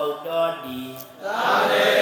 [0.00, 1.99] ဏတ္တပုတ်တော်ဒီ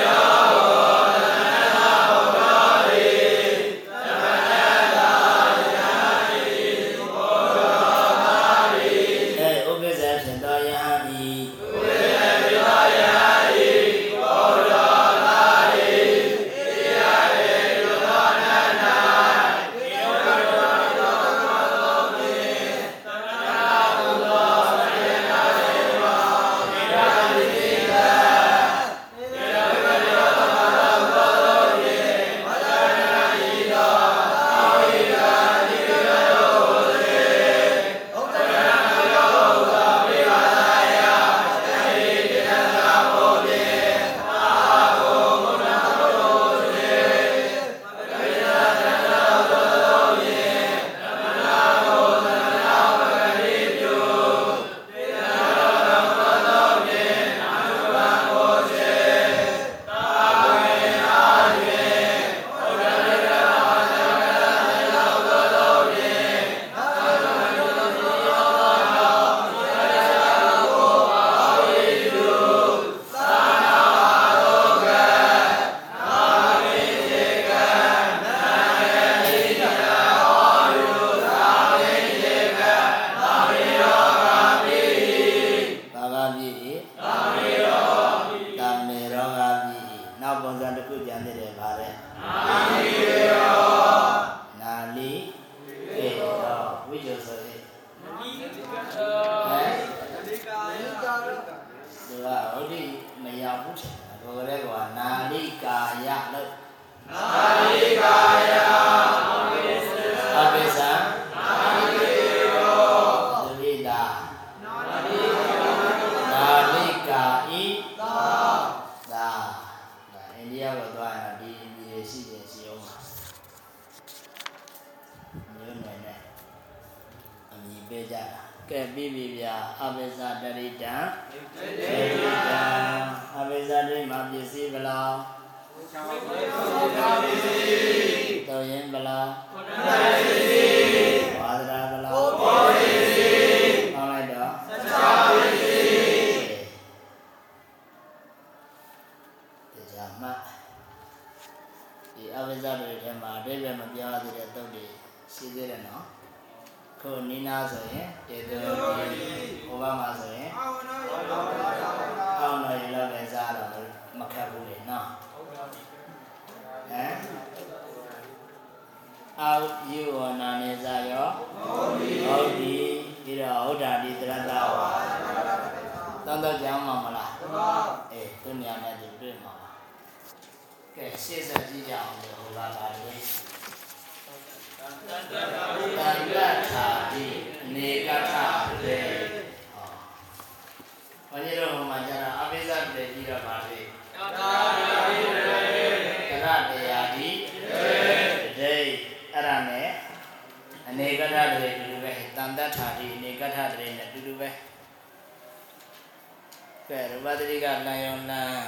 [207.39, 208.59] သတိကလမ်းယောလမ်း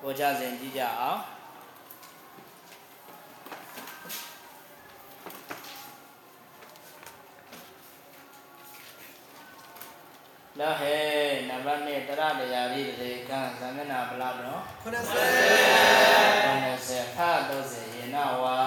[0.00, 1.20] ဟောကြားစဉ်ကြည့်ကြအောင်
[10.58, 10.96] လာဟဲ
[11.48, 14.86] နံပါတ်1တရတရားရိတေကံသမဏဘလောက်တော့90 90
[17.16, 18.58] ဖတ်30ယေနဝါ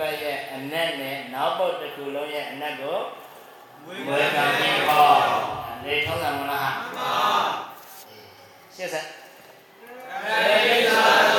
[0.00, 2.98] ပတ်ရဲ့အနက်နဲ့နောက်ပုတ်တစ်ခုလုံးရဲ့အနက်ကို
[3.86, 3.96] ဝေ
[4.34, 5.10] ကံပြီးဟော
[5.84, 7.12] လေထုံးတယ်မလားမှန်ပါ
[8.74, 9.08] ရှင်းစမ်း
[10.68, 11.37] ရေသာ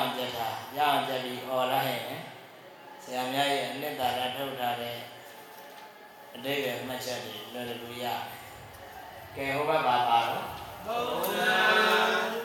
[0.00, 2.20] အောင်ကြက်တာရအောင်ကြက်ပြီးអော်လိုက်ရင်
[3.02, 4.96] ဆရာများရဲ့အနှစ်သာရထုတ်ထားတဲ့
[6.34, 8.20] အတိတ်ရဲ့မှတ်ချက်တွေလွယ်လွယ်လို့ရတယ်
[9.36, 10.44] ကဲဟိုဘက်ပါပါတော့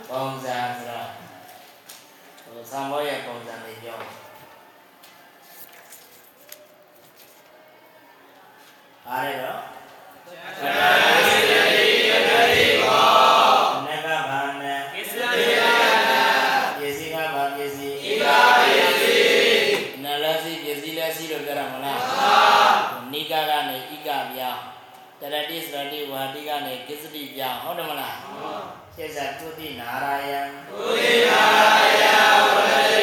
[0.09, 1.09] ပုံစံဆိုတော့
[2.43, 3.99] ဟိုသံဘောရဲ့ပုံစံတွေပြော
[9.07, 11.44] အားရတော့
[25.55, 28.15] တရတိစရတိဝါတိကနေကိစ္စတိပြောင်းဟုတ်တယ်မလား
[28.95, 32.94] ရှေ့ဆက်တုတိနာရာယံဟော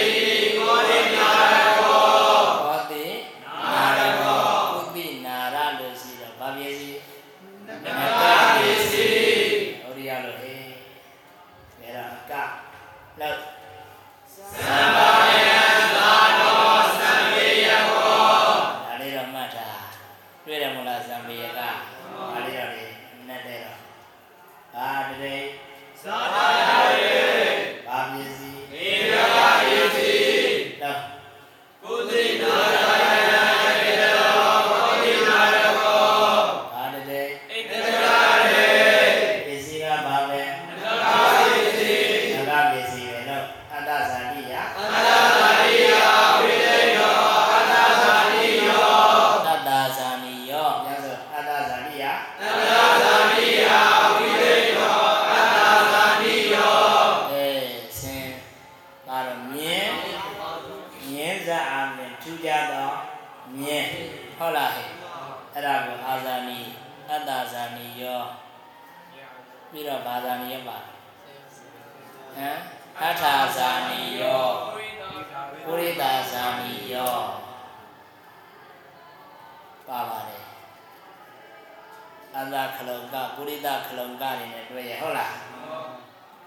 [85.02, 85.34] ဟုတ်လား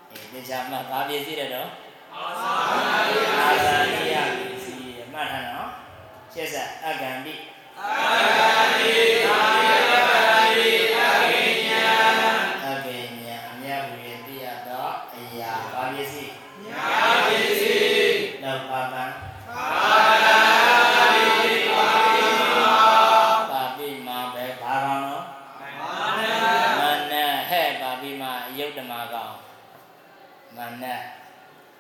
[0.10, 1.70] အေးဒီကြမှာဘာပြည့်စည်တယ်တော့
[2.14, 2.52] အာဇာ
[3.92, 5.70] နိယပြည့်စည်ရမှတ်ထားနော်
[6.34, 7.34] ရှက်ဆက်အကံတိ
[7.80, 8.50] အဂတိသာ
[8.80, 9.15] ရိ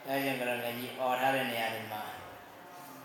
[0.08, 2.04] အဲကျင်ကရလည်းကြီးអော်ထားတဲ့နေရာတွေမှာ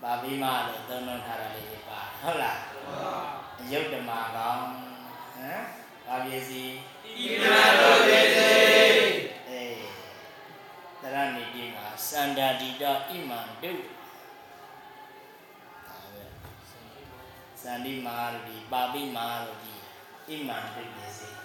[0.01, 2.57] ပါပိမာလို့သုံးနှုန်းထားတာလေးတွေပါဟုတ်လား
[3.59, 4.59] အယုတ်တမကောင်
[5.35, 5.61] ဟမ်
[6.07, 6.69] ဘာပြည့်စည်
[7.17, 7.43] ဣမ
[7.79, 8.51] တောတိစေ
[9.49, 9.73] အေး
[11.01, 16.23] တရဏိတိမှာစန္ဒာတိတောဣမံတုဒါပဲ
[17.61, 21.37] စန္ဒီမာရတိပါပိမာရတိဣမံတုပစ္စည်း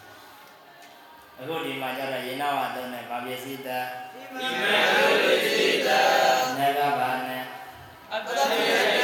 [1.38, 4.38] အခုဒီမှာကျတော့ယေနဝသုံးတဲ့ဘာပစ္စည်းတဣမတောတိစေတ န
[6.78, 7.44] ဂဘာနဲ့
[8.12, 9.02] အတ္တေယ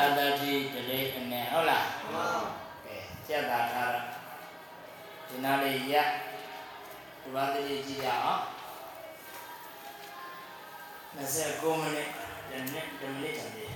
[0.00, 1.86] အတ္တတိတရေအနေဟုတ်လား
[2.84, 2.96] ကဲ
[3.26, 4.06] စက်တာထားတော့
[5.28, 6.08] ဒီနာလေးရက်
[7.20, 8.42] ဒီဘာတိကြည့်ရအောင်
[11.16, 12.08] 29မိနစ်
[12.48, 13.72] ဒီနေ့ဒီမိနစ်ချင်တယ်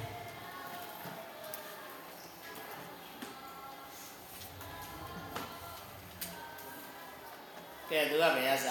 [7.90, 8.68] ကဲသူကဘယ်ရစ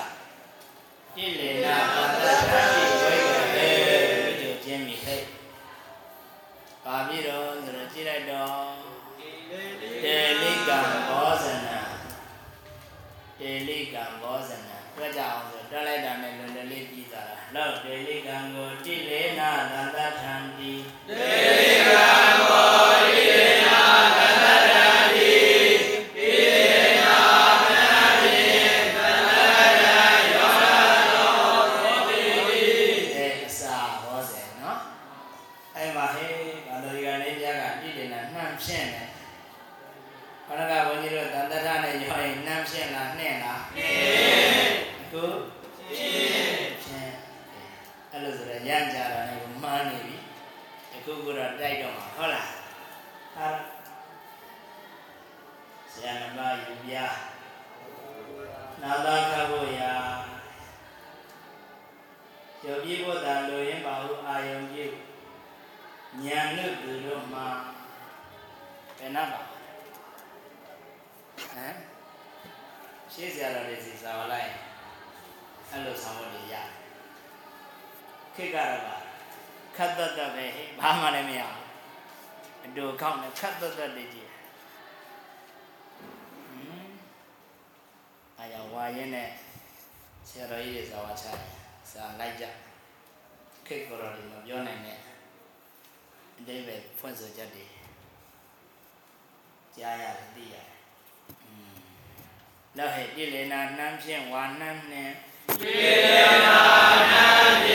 [1.18, 2.62] တိလေနာပတ္တတိ
[3.02, 3.14] ဝိ
[3.56, 3.70] ကေ
[4.24, 5.22] ဝိတုချင်းမိဟဲ့
[6.84, 8.64] ပါပြီတော့ဆိုတော့ကြည့်လိုက်တော့
[10.04, 11.80] တေလိကံဘောဇနာ
[13.40, 20.72] တေလိကံဘောဇနာကြွကြအောင်ဆိုတွက်လိုက်တာနဲ့လွယ်လွယ်လေးပြီးသွားတာလောက်တေလိကံကိုတိလေနာသန္တထံတိ
[21.08, 21.32] တေ
[21.82, 21.85] ကံ
[42.70, 43.94] ဖြစ်လားနဲ့လားနဲ့
[45.02, 45.24] အခု
[45.88, 47.10] ဖြစ်ဖြစ်
[48.12, 50.16] အဲ့လိုဆိုတော့ရန်ကြတာလည်းမှားနေပြီ
[50.94, 52.50] အခုကတော့တိုက်တော့မှာဟုတ်လား
[53.36, 53.48] ဟာ
[55.92, 56.96] ဆရာမပါယူပြ
[58.82, 59.94] နာသာခဖို့ရာ
[62.64, 64.86] ယောဂီဘုဒ္ဓလိုရင်ပါဟုအာယုံပြု
[66.24, 67.48] ဉာဏ်လို့သူတို့မှာ
[68.98, 69.42] ဘယ်နာပါ
[71.54, 71.76] ဟမ်
[73.18, 74.52] ရှေ့ဆရာတော်တွေစီစာလိုက်
[75.70, 76.56] အဲ့လိုဆောင်လို့ရ
[78.36, 78.96] ခေတ်ကတော့ပါ
[79.78, 81.64] ခတ်သက်သက်ပဲဟဲ့ဘာမှလည်းမရဘူး
[82.66, 84.34] အတူကောက်နဲ့ခတ်သက်သက်လေးကြည့်ဟ
[86.78, 86.90] မ်
[88.38, 89.30] အားရဝါရင်နဲ့
[90.28, 91.38] ဆရာတော်ကြီးတွေစာဝါချတယ်
[91.92, 92.46] စာလိုက်ကြ
[93.68, 95.00] ခေတ်ကိုယ်တော်တွေမပြောနိုင်နဲ့
[96.38, 97.66] အတိပဲဖွင့်ဆိုချက်တွေ
[99.78, 100.75] ကြားရတယ်သိရတယ်อืม
[102.78, 105.14] လောဟိကိလေနာနှံဖြင့်ဝါနှံနှင့်
[105.62, 106.60] ကိလေနာ
[107.12, 107.28] နှံ
[107.66, 107.75] ဖြင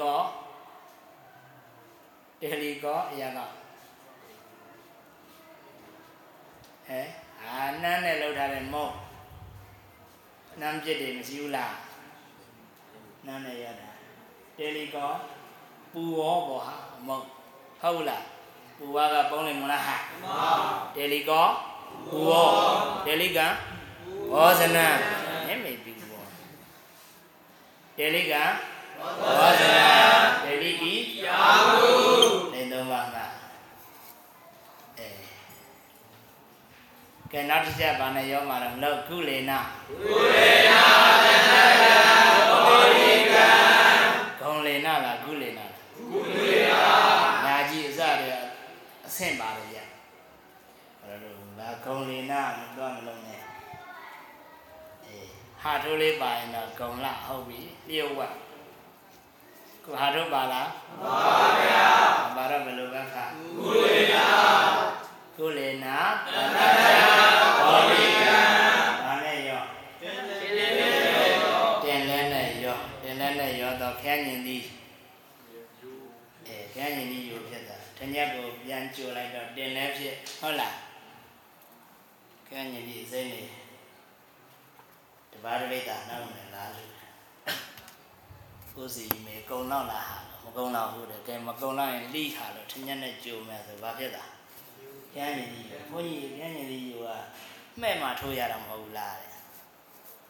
[0.00, 0.20] ကော
[2.40, 3.38] တယ်လီကောအရာက
[6.86, 7.06] ဟဲ့
[7.40, 8.92] အာနန်းနဲ့လောက်ထားတဲ့မုတ်
[10.60, 11.74] နန်းပြစ်တယ်မရှိဘူးလား
[13.26, 13.90] နန်းနဲ့ရတာ
[14.56, 15.10] တယ်လီကော
[15.92, 16.74] ပူရောပေါ်ဟာ
[17.06, 17.24] မုတ်
[17.80, 18.24] ဟုတ်လား
[18.76, 19.96] ပူဝါကပုံးနေမလားဟာ
[20.94, 21.46] တယ်လီကော
[22.10, 22.48] ပူရော
[23.06, 23.38] တယ်လီက
[24.32, 24.86] ဘောဇနံ
[25.46, 26.24] ဟဲ့မေပြီဘော
[27.96, 28.34] တယ်လီက
[29.00, 29.12] ဘော
[29.60, 29.86] ဇနံ
[30.44, 30.94] တယ်လီကီ
[32.52, 33.16] နေသုံးပါးက
[34.98, 35.08] အဲ
[37.32, 40.82] ကဲနောက်တစ်ချက်ဗာနဲ့ရောမှာတော့လောက်ကုလေနာကုလေနာ
[41.24, 41.98] သန္တရာ
[42.50, 43.48] ဘောဓိကံ
[44.40, 46.82] ဂုံလေနာလားကုလေနာလားကုလေနာ
[47.44, 48.44] ညာကြီးအစတည်း
[49.06, 49.78] အဆင့်ပါတယ်ဗျ
[51.02, 53.42] အဲ့တော့ဒါဂုံလေနာမတော့မလုံးနဲ့
[55.04, 55.30] အေး
[55.62, 58.20] ဟာထိုးလေးပါရင်တော့ဂုံလဟုတ်ပြီလျှို့ဝ
[59.84, 60.68] ကိုဟာထိုးပါလား
[62.36, 63.16] ဘာရဘယ်လိုပဲခ
[63.58, 64.26] ကုလေနာ
[65.36, 66.58] ကုလေနာတတ္တ
[67.60, 68.36] ဘောဓိကံ
[69.04, 69.62] ဘာနဲ့ရော
[71.84, 74.64] တင်လဲနဲ့ရောတင်လဲနဲ့ရောတော့ခန်းညင်သည်
[76.46, 80.74] အဲခန်းညင်သည်ယူဖြစ်တာတညက်ကိုပြန်ကြိုလိုက်တော့တင်လဲဖြစ်ဟုတ်လား
[82.48, 83.42] ခန်းညင်သည်စိမ့်နေ
[85.32, 86.88] တပါးတပိတ်တာနောက်နဲ့လားလို့
[88.76, 94.24] ကိုယ်စီမေကုံတော့လားဟာမကုံတော့ဘူးတဲ့ကဲမကုံတော့ရင်လိထားလို့ထညက်နဲ့ကြိုမယ်ဆိုဘာဖြစ်တာ
[95.14, 97.08] ခန်းညင်သည်ဘုန်းကြီးခန်းညင်သည်ယူက
[97.80, 99.30] မှဲ့မှထိုးရတာမဟုတ်ဘူးလားတဲ့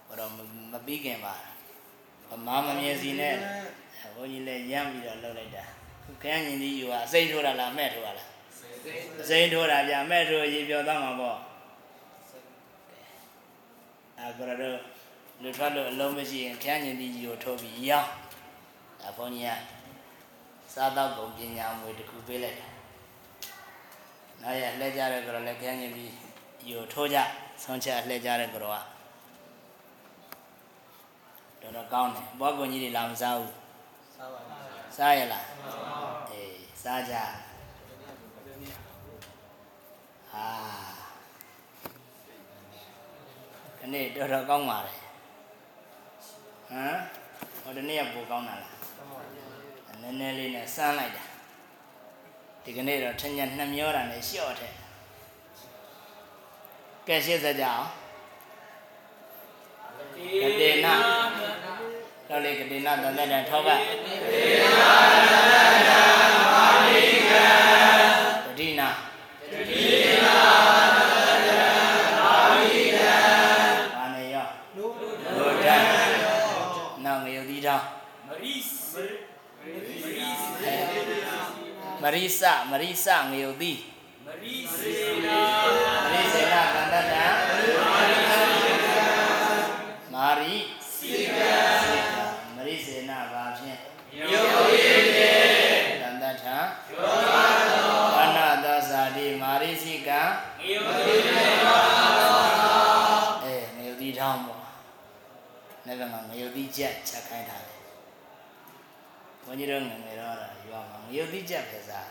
[0.07, 0.31] ဘာတော့
[0.73, 1.35] မပြီးခင်ပါ
[2.31, 3.35] ဗမာမမြင်စီနဲ့
[4.15, 5.65] ဘုန်းကြီးလည်းရမ်းပြီးတော့လှုပ်လိုက်တာ
[6.23, 8.29] ခန်းညင်သည်ယူကအစိမ့်ထိုးတာလားမှဲ့ထိုးတာလား
[9.23, 11.39] အစိမ့်ထိုးတာဗျမဲ့ထိုးရေပြောသားမှာပေါ့
[14.19, 14.79] အဲဘရတော့
[15.43, 18.11] လူထွက်လို့အလုံးမရှိရင်ခန်းညင်သည်ယူကိုထိုးပြီးရောင်း
[19.03, 19.59] ဒါဘုန်းကြီး
[20.63, 22.71] ကစားတော့ကုန်ပညာမွေတစ်ခုပေးလိုက်တယ်
[24.43, 26.11] နောက်ရလှည့်ကြတဲ့ကတော့လည်းခန်းညင်သည်
[26.69, 27.19] ယူကိုထိုးကြ
[27.63, 28.83] ဆုံးချက်လှည့်ကြတဲ့ကတော့
[31.61, 33.53] ကတော်တော်ကောင်းတယ်ဘောကွန်ကြီးတွေလာမစားဘူး
[34.97, 35.45] စားရလား
[36.31, 37.15] အေးစားကြ
[40.33, 40.47] ဟာ
[43.79, 44.95] ခနေ့တော်တော်ကောင်းပါလေ
[46.71, 46.99] ဟမ်
[47.63, 48.80] ဟိုဒီနေ့ကပိုကောင်းတာလား
[50.03, 51.25] နည်းနည်းလေးနဲ့စမ်းလိုက်တာ
[52.65, 54.73] ဒီကနေ့တော့ထညက်နှမျောတာနဲ့လျှော့တဲ့
[57.07, 57.87] ကဲရှင်းစကြအောင်
[60.43, 60.95] ကတိနာ
[62.29, 63.77] တော့လေကတိနာတန်တဲ့ထောက်ကတ
[82.03, 83.81] မရိစမရိစငရုတ်သီး
[84.27, 84.95] မရိစေ
[85.27, 85.41] နာ
[86.05, 87.25] မရိစေနကန္တတံ
[90.13, 90.57] မာရိ
[90.97, 91.41] စိက
[92.57, 93.79] မရိစေနဘာဖြင့်
[94.17, 96.59] ယုတ်ရည်ဖြင့်ကန္တထံ
[98.15, 100.21] ဘာနာသဇာတိမာရိစိကံ
[100.69, 101.57] ယုတ်ရည်ဖြင့်
[103.45, 104.63] အဲငရုတ်သီးထောင်းပေါ့
[105.87, 107.70] နေ့ကငရုတ်သီးချက်ချက်ခိုင်းထားတယ်ဘု
[109.51, 110.37] န်းကြီးတို့ငယ်ငယ်တော့
[110.69, 112.09] ရွာမှာငရုတ်သီးချက်ပဲစား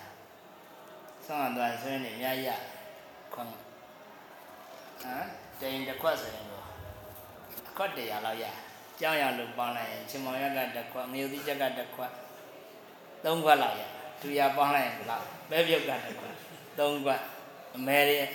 [1.26, 2.48] ဆောင်းသွားဆွဲနေမြရ
[3.34, 3.48] ခွန်
[5.02, 5.26] ဟမ်
[5.60, 6.66] တိန်တစ်ခွက်ဆိုရင်တော့
[7.70, 8.46] အခွက်တရာလောက်ရ
[9.00, 12.12] ကြောင်းရလို့ပေါင်းလိုက်ရင်ချင်းမောင်ရက်ကတစ်ခွက်ငရုတ်သီးချက်ကတစ်ခွက်
[13.26, 13.84] သုံးခွက်လောက်ရ
[14.22, 16.34] သူရပေါင်းလိုက်ရင်ဘယ်လောက်ပဲပြုတ်ကတစ်ခွက်
[16.80, 17.22] သုံးခွက်
[17.78, 18.28] အမဲရဲ့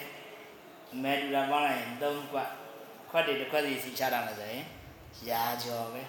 [0.92, 2.48] အမဲတူတာပေါင်းလိုက်ရင်သုံးခွက်
[3.10, 4.64] ခွက်တွေတစ်ခွက်စီစီချတာမယ်ဆိုရင်
[5.28, 6.02] ရာကျော်ပဲ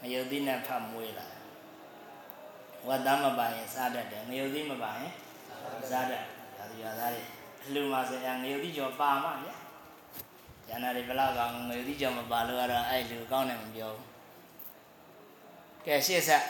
[0.00, 1.26] ငရုတ်သီးနဲ့ဖတ်မွေးလာ
[2.86, 5.12] ဝတ်သားမပါရင်စားတတ်တယ်ငရုတ်သီးမပါရင်
[5.90, 6.22] စားတတ်
[6.56, 7.22] ဒါသူရသားတွေ
[7.64, 9.54] အလှမှာဆိုရင်ငရုတ်သီးကျော်ပါမှဗျာ
[10.66, 14.06] ကျန်တာတွေဘလောက်ကောင်ငရုတ်သီးကျော်မပါလို့ကတော့အဲ့လူကောင်းတယ်မပြောဘူး
[15.86, 16.44] ကဲရှေ့ဆက်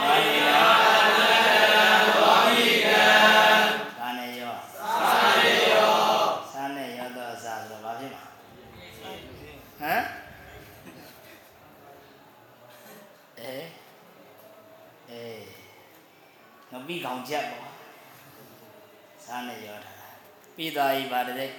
[0.00, 0.62] ဘာနေရော
[3.98, 5.92] ဘာနေရောစားနေရော
[6.52, 8.22] စားနေရောတော့စားဆိုတော့ဘာဖြစ်မှာ
[9.80, 10.02] ဟမ်
[13.40, 13.54] အဲ
[15.10, 15.44] အေး
[16.70, 17.68] ငပိကောင်ချက်ပေါ့
[19.24, 19.92] စားနေရောတာ
[20.60, 21.50] ပြီးသွားပြီပါတဲ့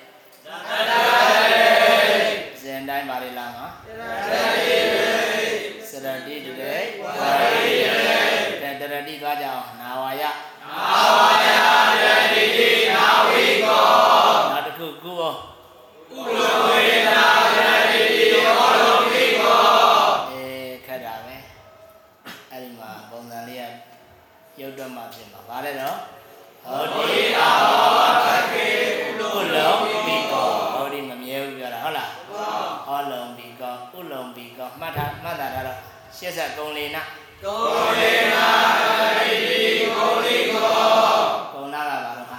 [2.61, 3.67] ဇင်တိုင်းပါလေလားမှာ
[5.89, 7.85] စရတိတေဝါရိယ
[8.61, 10.23] တဲ့တရတိသွားကြအောင်နာဝါယ
[10.61, 11.47] နာဝါယ
[12.03, 13.83] တရတိနာဝိကော
[14.51, 15.39] နောက်တစ်ခုကုအောင်
[20.31, 21.35] အေးခက်တာပဲ
[22.51, 23.73] အဲ့ဒီမှာပုံစံလေးက
[24.59, 25.97] ရုပ်တော့မှဖြစ်မှာဗါလဲတော့
[26.63, 28.10] ဟောတိတာဟော
[34.81, 35.79] မှတ်ထားမှတ်တာတော့
[36.17, 37.03] ရှစ်ဆက်ကုံလေးနာ
[37.43, 38.47] ကုံလေးနာ
[39.17, 39.29] တိ
[39.95, 40.69] ကုံလေးကော
[41.53, 42.37] ကုံနာကဘာတော့ဟာ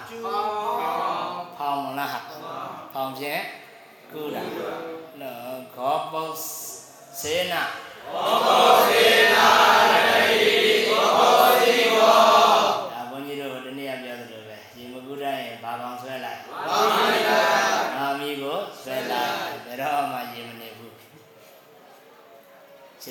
[1.59, 2.21] ဖောင်းမလားဟာ
[2.93, 3.43] ဖောင်းဖြင့်
[4.13, 4.43] ကုတာ
[5.21, 6.37] နော်ခောပုတ်
[7.21, 7.63] စေနာ
[8.15, 9.02] ဒါ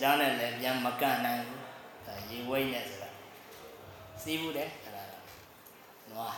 [0.01, 1.61] ခြေထောက်နဲ့လည်းပြန်မကန့်နိုင်ဘူး
[2.05, 3.09] ဒါရေဝိတ်နဲ့ဆိုတာ
[4.21, 5.03] စီးဘူးတဲ့အဲ့ဒါ
[6.11, 6.37] နွား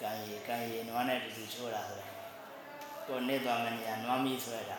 [0.00, 2.10] ကံရီကံရီနွားနဲ့တူတူချိုးတာဆိုတယ်
[3.06, 4.78] ကိုနေသွားမယ့်နေရာနွားမီဆွဲတာ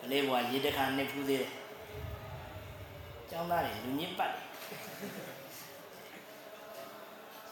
[0.00, 1.52] ကလေးဘွားရေတစ်ခါနှစ်ဖူးသေးတယ်
[3.30, 4.44] ကျောင်းသားတွေလူညစ်ပတ်တယ်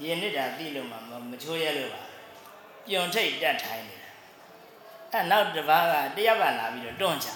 [0.02, 2.02] ရင်နစ်တာသိလို့မှမမချိုးရဲလို့ပါ
[2.86, 4.09] ပြွန်ထိတ်တက်ထိုင်နေတာ
[5.12, 7.28] အဲ့နောက်တစ်ပါးကတယောက်ကလာပြီးတော့တွန့်ချ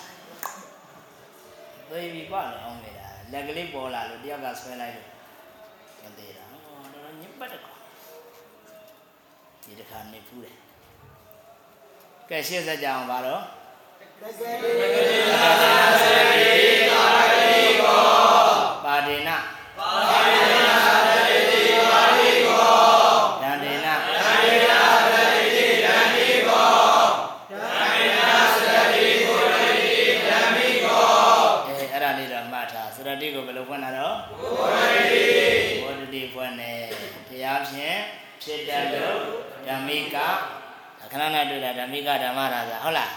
[1.88, 5.08] သိပြီကွာလေအောင်နေတာလက်ကလေးပေါ်လာလို့တယောက်ကဆွဲလိုက်လို့
[6.02, 6.60] မသေးတာဟော
[6.92, 7.74] တော်တော်ညစ်ပတ်တယ်ကွာ
[9.64, 10.56] ဒီတစ်ခါနေဖူးတယ်
[12.28, 13.42] ကဲရှေ့ဆက်ကြအောင်ပါတော့
[14.20, 16.03] ပါ
[36.14, 36.72] ကိုရတိဖွင့်နေ
[37.28, 37.98] တရားဖြင့်
[38.42, 39.18] ဖြစ်တတ်လို့
[39.66, 40.16] ဓမ္မိက
[41.12, 43.12] ခဏနဲ့တွေ့တာဓမ္မိကဓမ္မရာဇာဟုတ်လား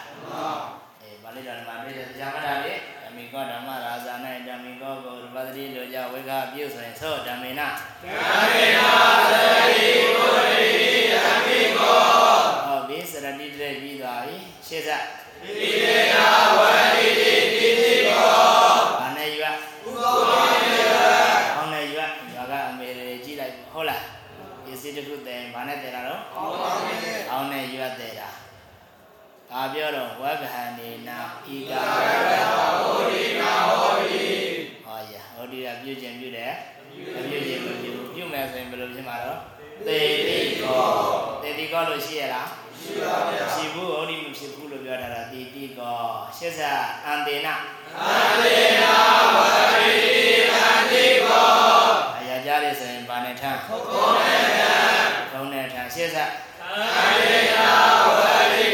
[1.01, 2.73] အေးပါဠိတော်မှာပြည့်တဲ့တရားမှတ်တာလေ
[3.03, 4.13] ဓမ္မိကောဓမ္မရာဇာ၌
[4.47, 8.79] ဓမ္မိကောကိုရပတ္တိလိုကြဝေကပြုဆိုရင်သောဓမ္မေနဓမ္မေန
[9.31, 11.99] သတိကိုရတိဓမ္မိကော
[12.65, 14.35] ဟောပြီစရတိတည်းပြီးသွားပြီ
[14.67, 15.03] ရှေ့ဆက်
[15.41, 16.15] တိတေန
[16.59, 16.61] ဝ
[24.97, 28.29] တခုတယ်ဘာနဲ့တယ်တာတော့အောင်းနဲ့ရွတ်တယ်တာ
[29.51, 31.19] ဒါပြောတော့ဝဂဟန်နေနာ
[31.55, 31.81] ဤကာ
[32.81, 34.25] ဟောဒီနာဟောဒီ
[34.85, 36.53] ဟောရဟောဒီကပြုကျင်ပြုတယ်
[37.29, 39.39] ပြုကျင်မပြုပြုမယ်ဆိုရင်ဘယ်လိုဖြစ်မှာတော့
[39.87, 40.85] သေတိကော
[41.41, 42.47] သေတိကောလို့ရှိရလား
[42.81, 45.97] ရှိပါဗျာရှိဘူးဟောဒီမဖြစ်ဘူးလို့ပြောထားတာသေတိကော
[46.37, 46.71] ရှစ်ဆာ
[47.05, 47.47] အန္တေန
[47.99, 48.83] အန္တေန
[49.35, 49.37] ဝ
[49.75, 49.95] ရိ
[50.55, 51.47] အန္တိကော
[52.17, 54.26] အရာကြားတယ်ဆိုရင်ဘာနဲ့ထမ်းဟုတ်ကော
[55.97, 56.31] နဲ့ထမ်းရှစ်ဆက်
[56.63, 57.59] အန္တေန
[58.17, 58.21] ဝ
[58.53, 58.67] ရိ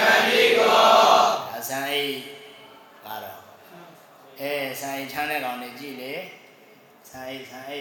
[0.00, 0.78] အန္တိကော
[1.56, 2.04] အစံအိ
[3.04, 3.40] ပါတော့
[4.40, 6.12] အဲစံအိထမ်းတဲ့ကောင်တွေကြည့်လေ
[7.10, 7.80] စံအိစံအိ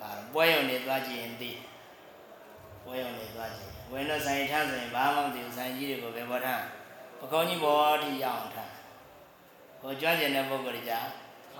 [0.00, 1.60] ပါတော့ပွဲရုံနေသွားကြည့်ရင်သိတယ်
[2.84, 6.64] ပွဲရုံနေသွားကြည့်ဝင်တော့ဆိုင်ထမ်းဆိုရင်ဘာမှမသိဘူးဆိုင်ကြီးတွေကိုပဲပေါ်ထမ်း
[7.20, 8.72] ပကောင်းကြီးပေါ်ထိရအောင်ထမ်း
[9.80, 11.06] ဟိုကြွကျင်တဲ့ပုဂ္ဂိုလ်ကြီး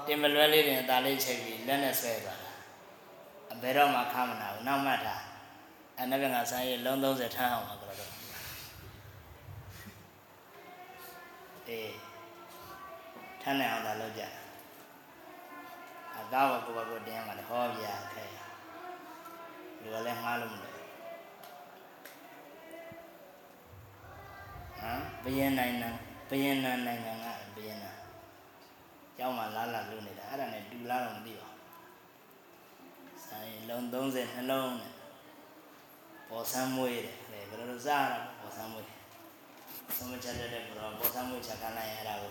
[0.06, 2.52] ကတင်မလွဲလေးတင်အသာလေးချိန်ပြီးလက်နဲ့ဆွဲသွားတာ
[3.52, 5.16] အဘယ်တော့မှခမနာဘူးနောက်မှတ်တာ
[6.00, 8.12] အနက်ကငါဆိုင်ရဲ့လုံး30ထမ်းအောင်ပါကြတော့
[11.68, 11.92] အေး
[13.40, 14.22] ထမ်းနေအောင်သာလုပ်ကြ
[16.18, 18.24] အကားဘကိုဘကိုတင်းမှာလေဟောပြခဲ
[19.80, 20.72] လူကလည်းငှားလို့မလို့
[24.78, 25.88] ဟမ်ဘယင်နိုင်ငံ
[26.28, 27.26] ဘယင်နာနိုင်ငံက
[27.56, 27.92] ဘယင်နာ
[29.16, 34.93] ကျောင်းမှာလာလာလုပ်နေတာအဲ့ဒါနဲ့တူလာတော့မသိပါဘူးဆိုင်လုံး30နှလုံးနဲ့
[36.34, 38.86] ပေါ်ဆန်းမွေးတယ်လေဘယ်လိုစားရလဲပေါ်ဆန်းမွေး
[39.96, 42.30] ဆုံးမချက်တဲ့ဘောပေါ်ဆန်းမွေးချက်ခန်းလိုက်ရတာကို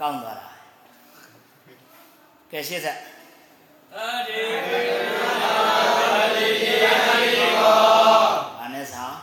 [0.00, 0.48] ကောင်းသွားတာ
[2.50, 2.96] ကဲရှေ့ဆက်
[8.58, 9.14] ဘာနဲ့ဆောင်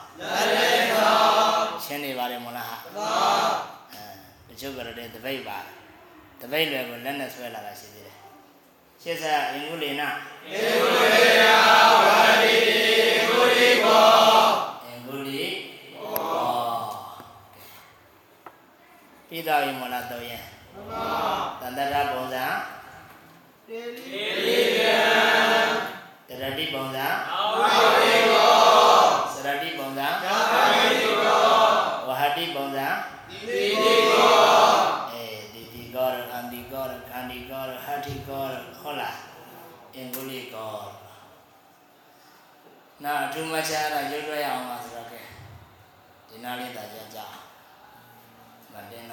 [1.85, 2.77] ရှင်းနေပါတယ်မလားဟာ
[3.93, 5.57] အဲတချို့ကတော့တဲ့တပိတ်ပါ
[6.41, 8.15] တပိတ်လွယ်ကိုလက်နဲ့ဆွဲလာတာရှိသေးတယ်
[9.01, 10.09] ရှင်းဆက်အင်္ဂုလိနာ
[10.47, 11.53] အင်္ဂုလိနာ
[12.05, 12.66] ဝါဒီ
[19.37, 20.41] ပြီးတော့ရင်မလားတော့ရင်
[20.73, 22.45] မှန်ပါတတရပုံစံ
[23.67, 23.79] တေ
[24.45, 24.97] လိကံ
[26.27, 27.07] တရတိပုံစံ
[29.33, 30.07] စရတိပုံစံ
[32.07, 32.87] ဝဟတိပုံစံ
[33.29, 34.35] တိတိကော
[35.11, 35.23] အဲ
[35.53, 38.43] တိတိကောအန္တိကောခန္ဒီကောဟတိကော
[38.81, 39.17] ဟုတ်လား
[39.95, 40.75] အင်္ဂုလိကော
[43.03, 45.21] နာအထူးမချာရရွတ်ရအောင်ပါဆိုတော့ကဲ
[46.27, 47.46] ဒီနာလေးတာကြကြ
[48.77, 49.07] မတင်း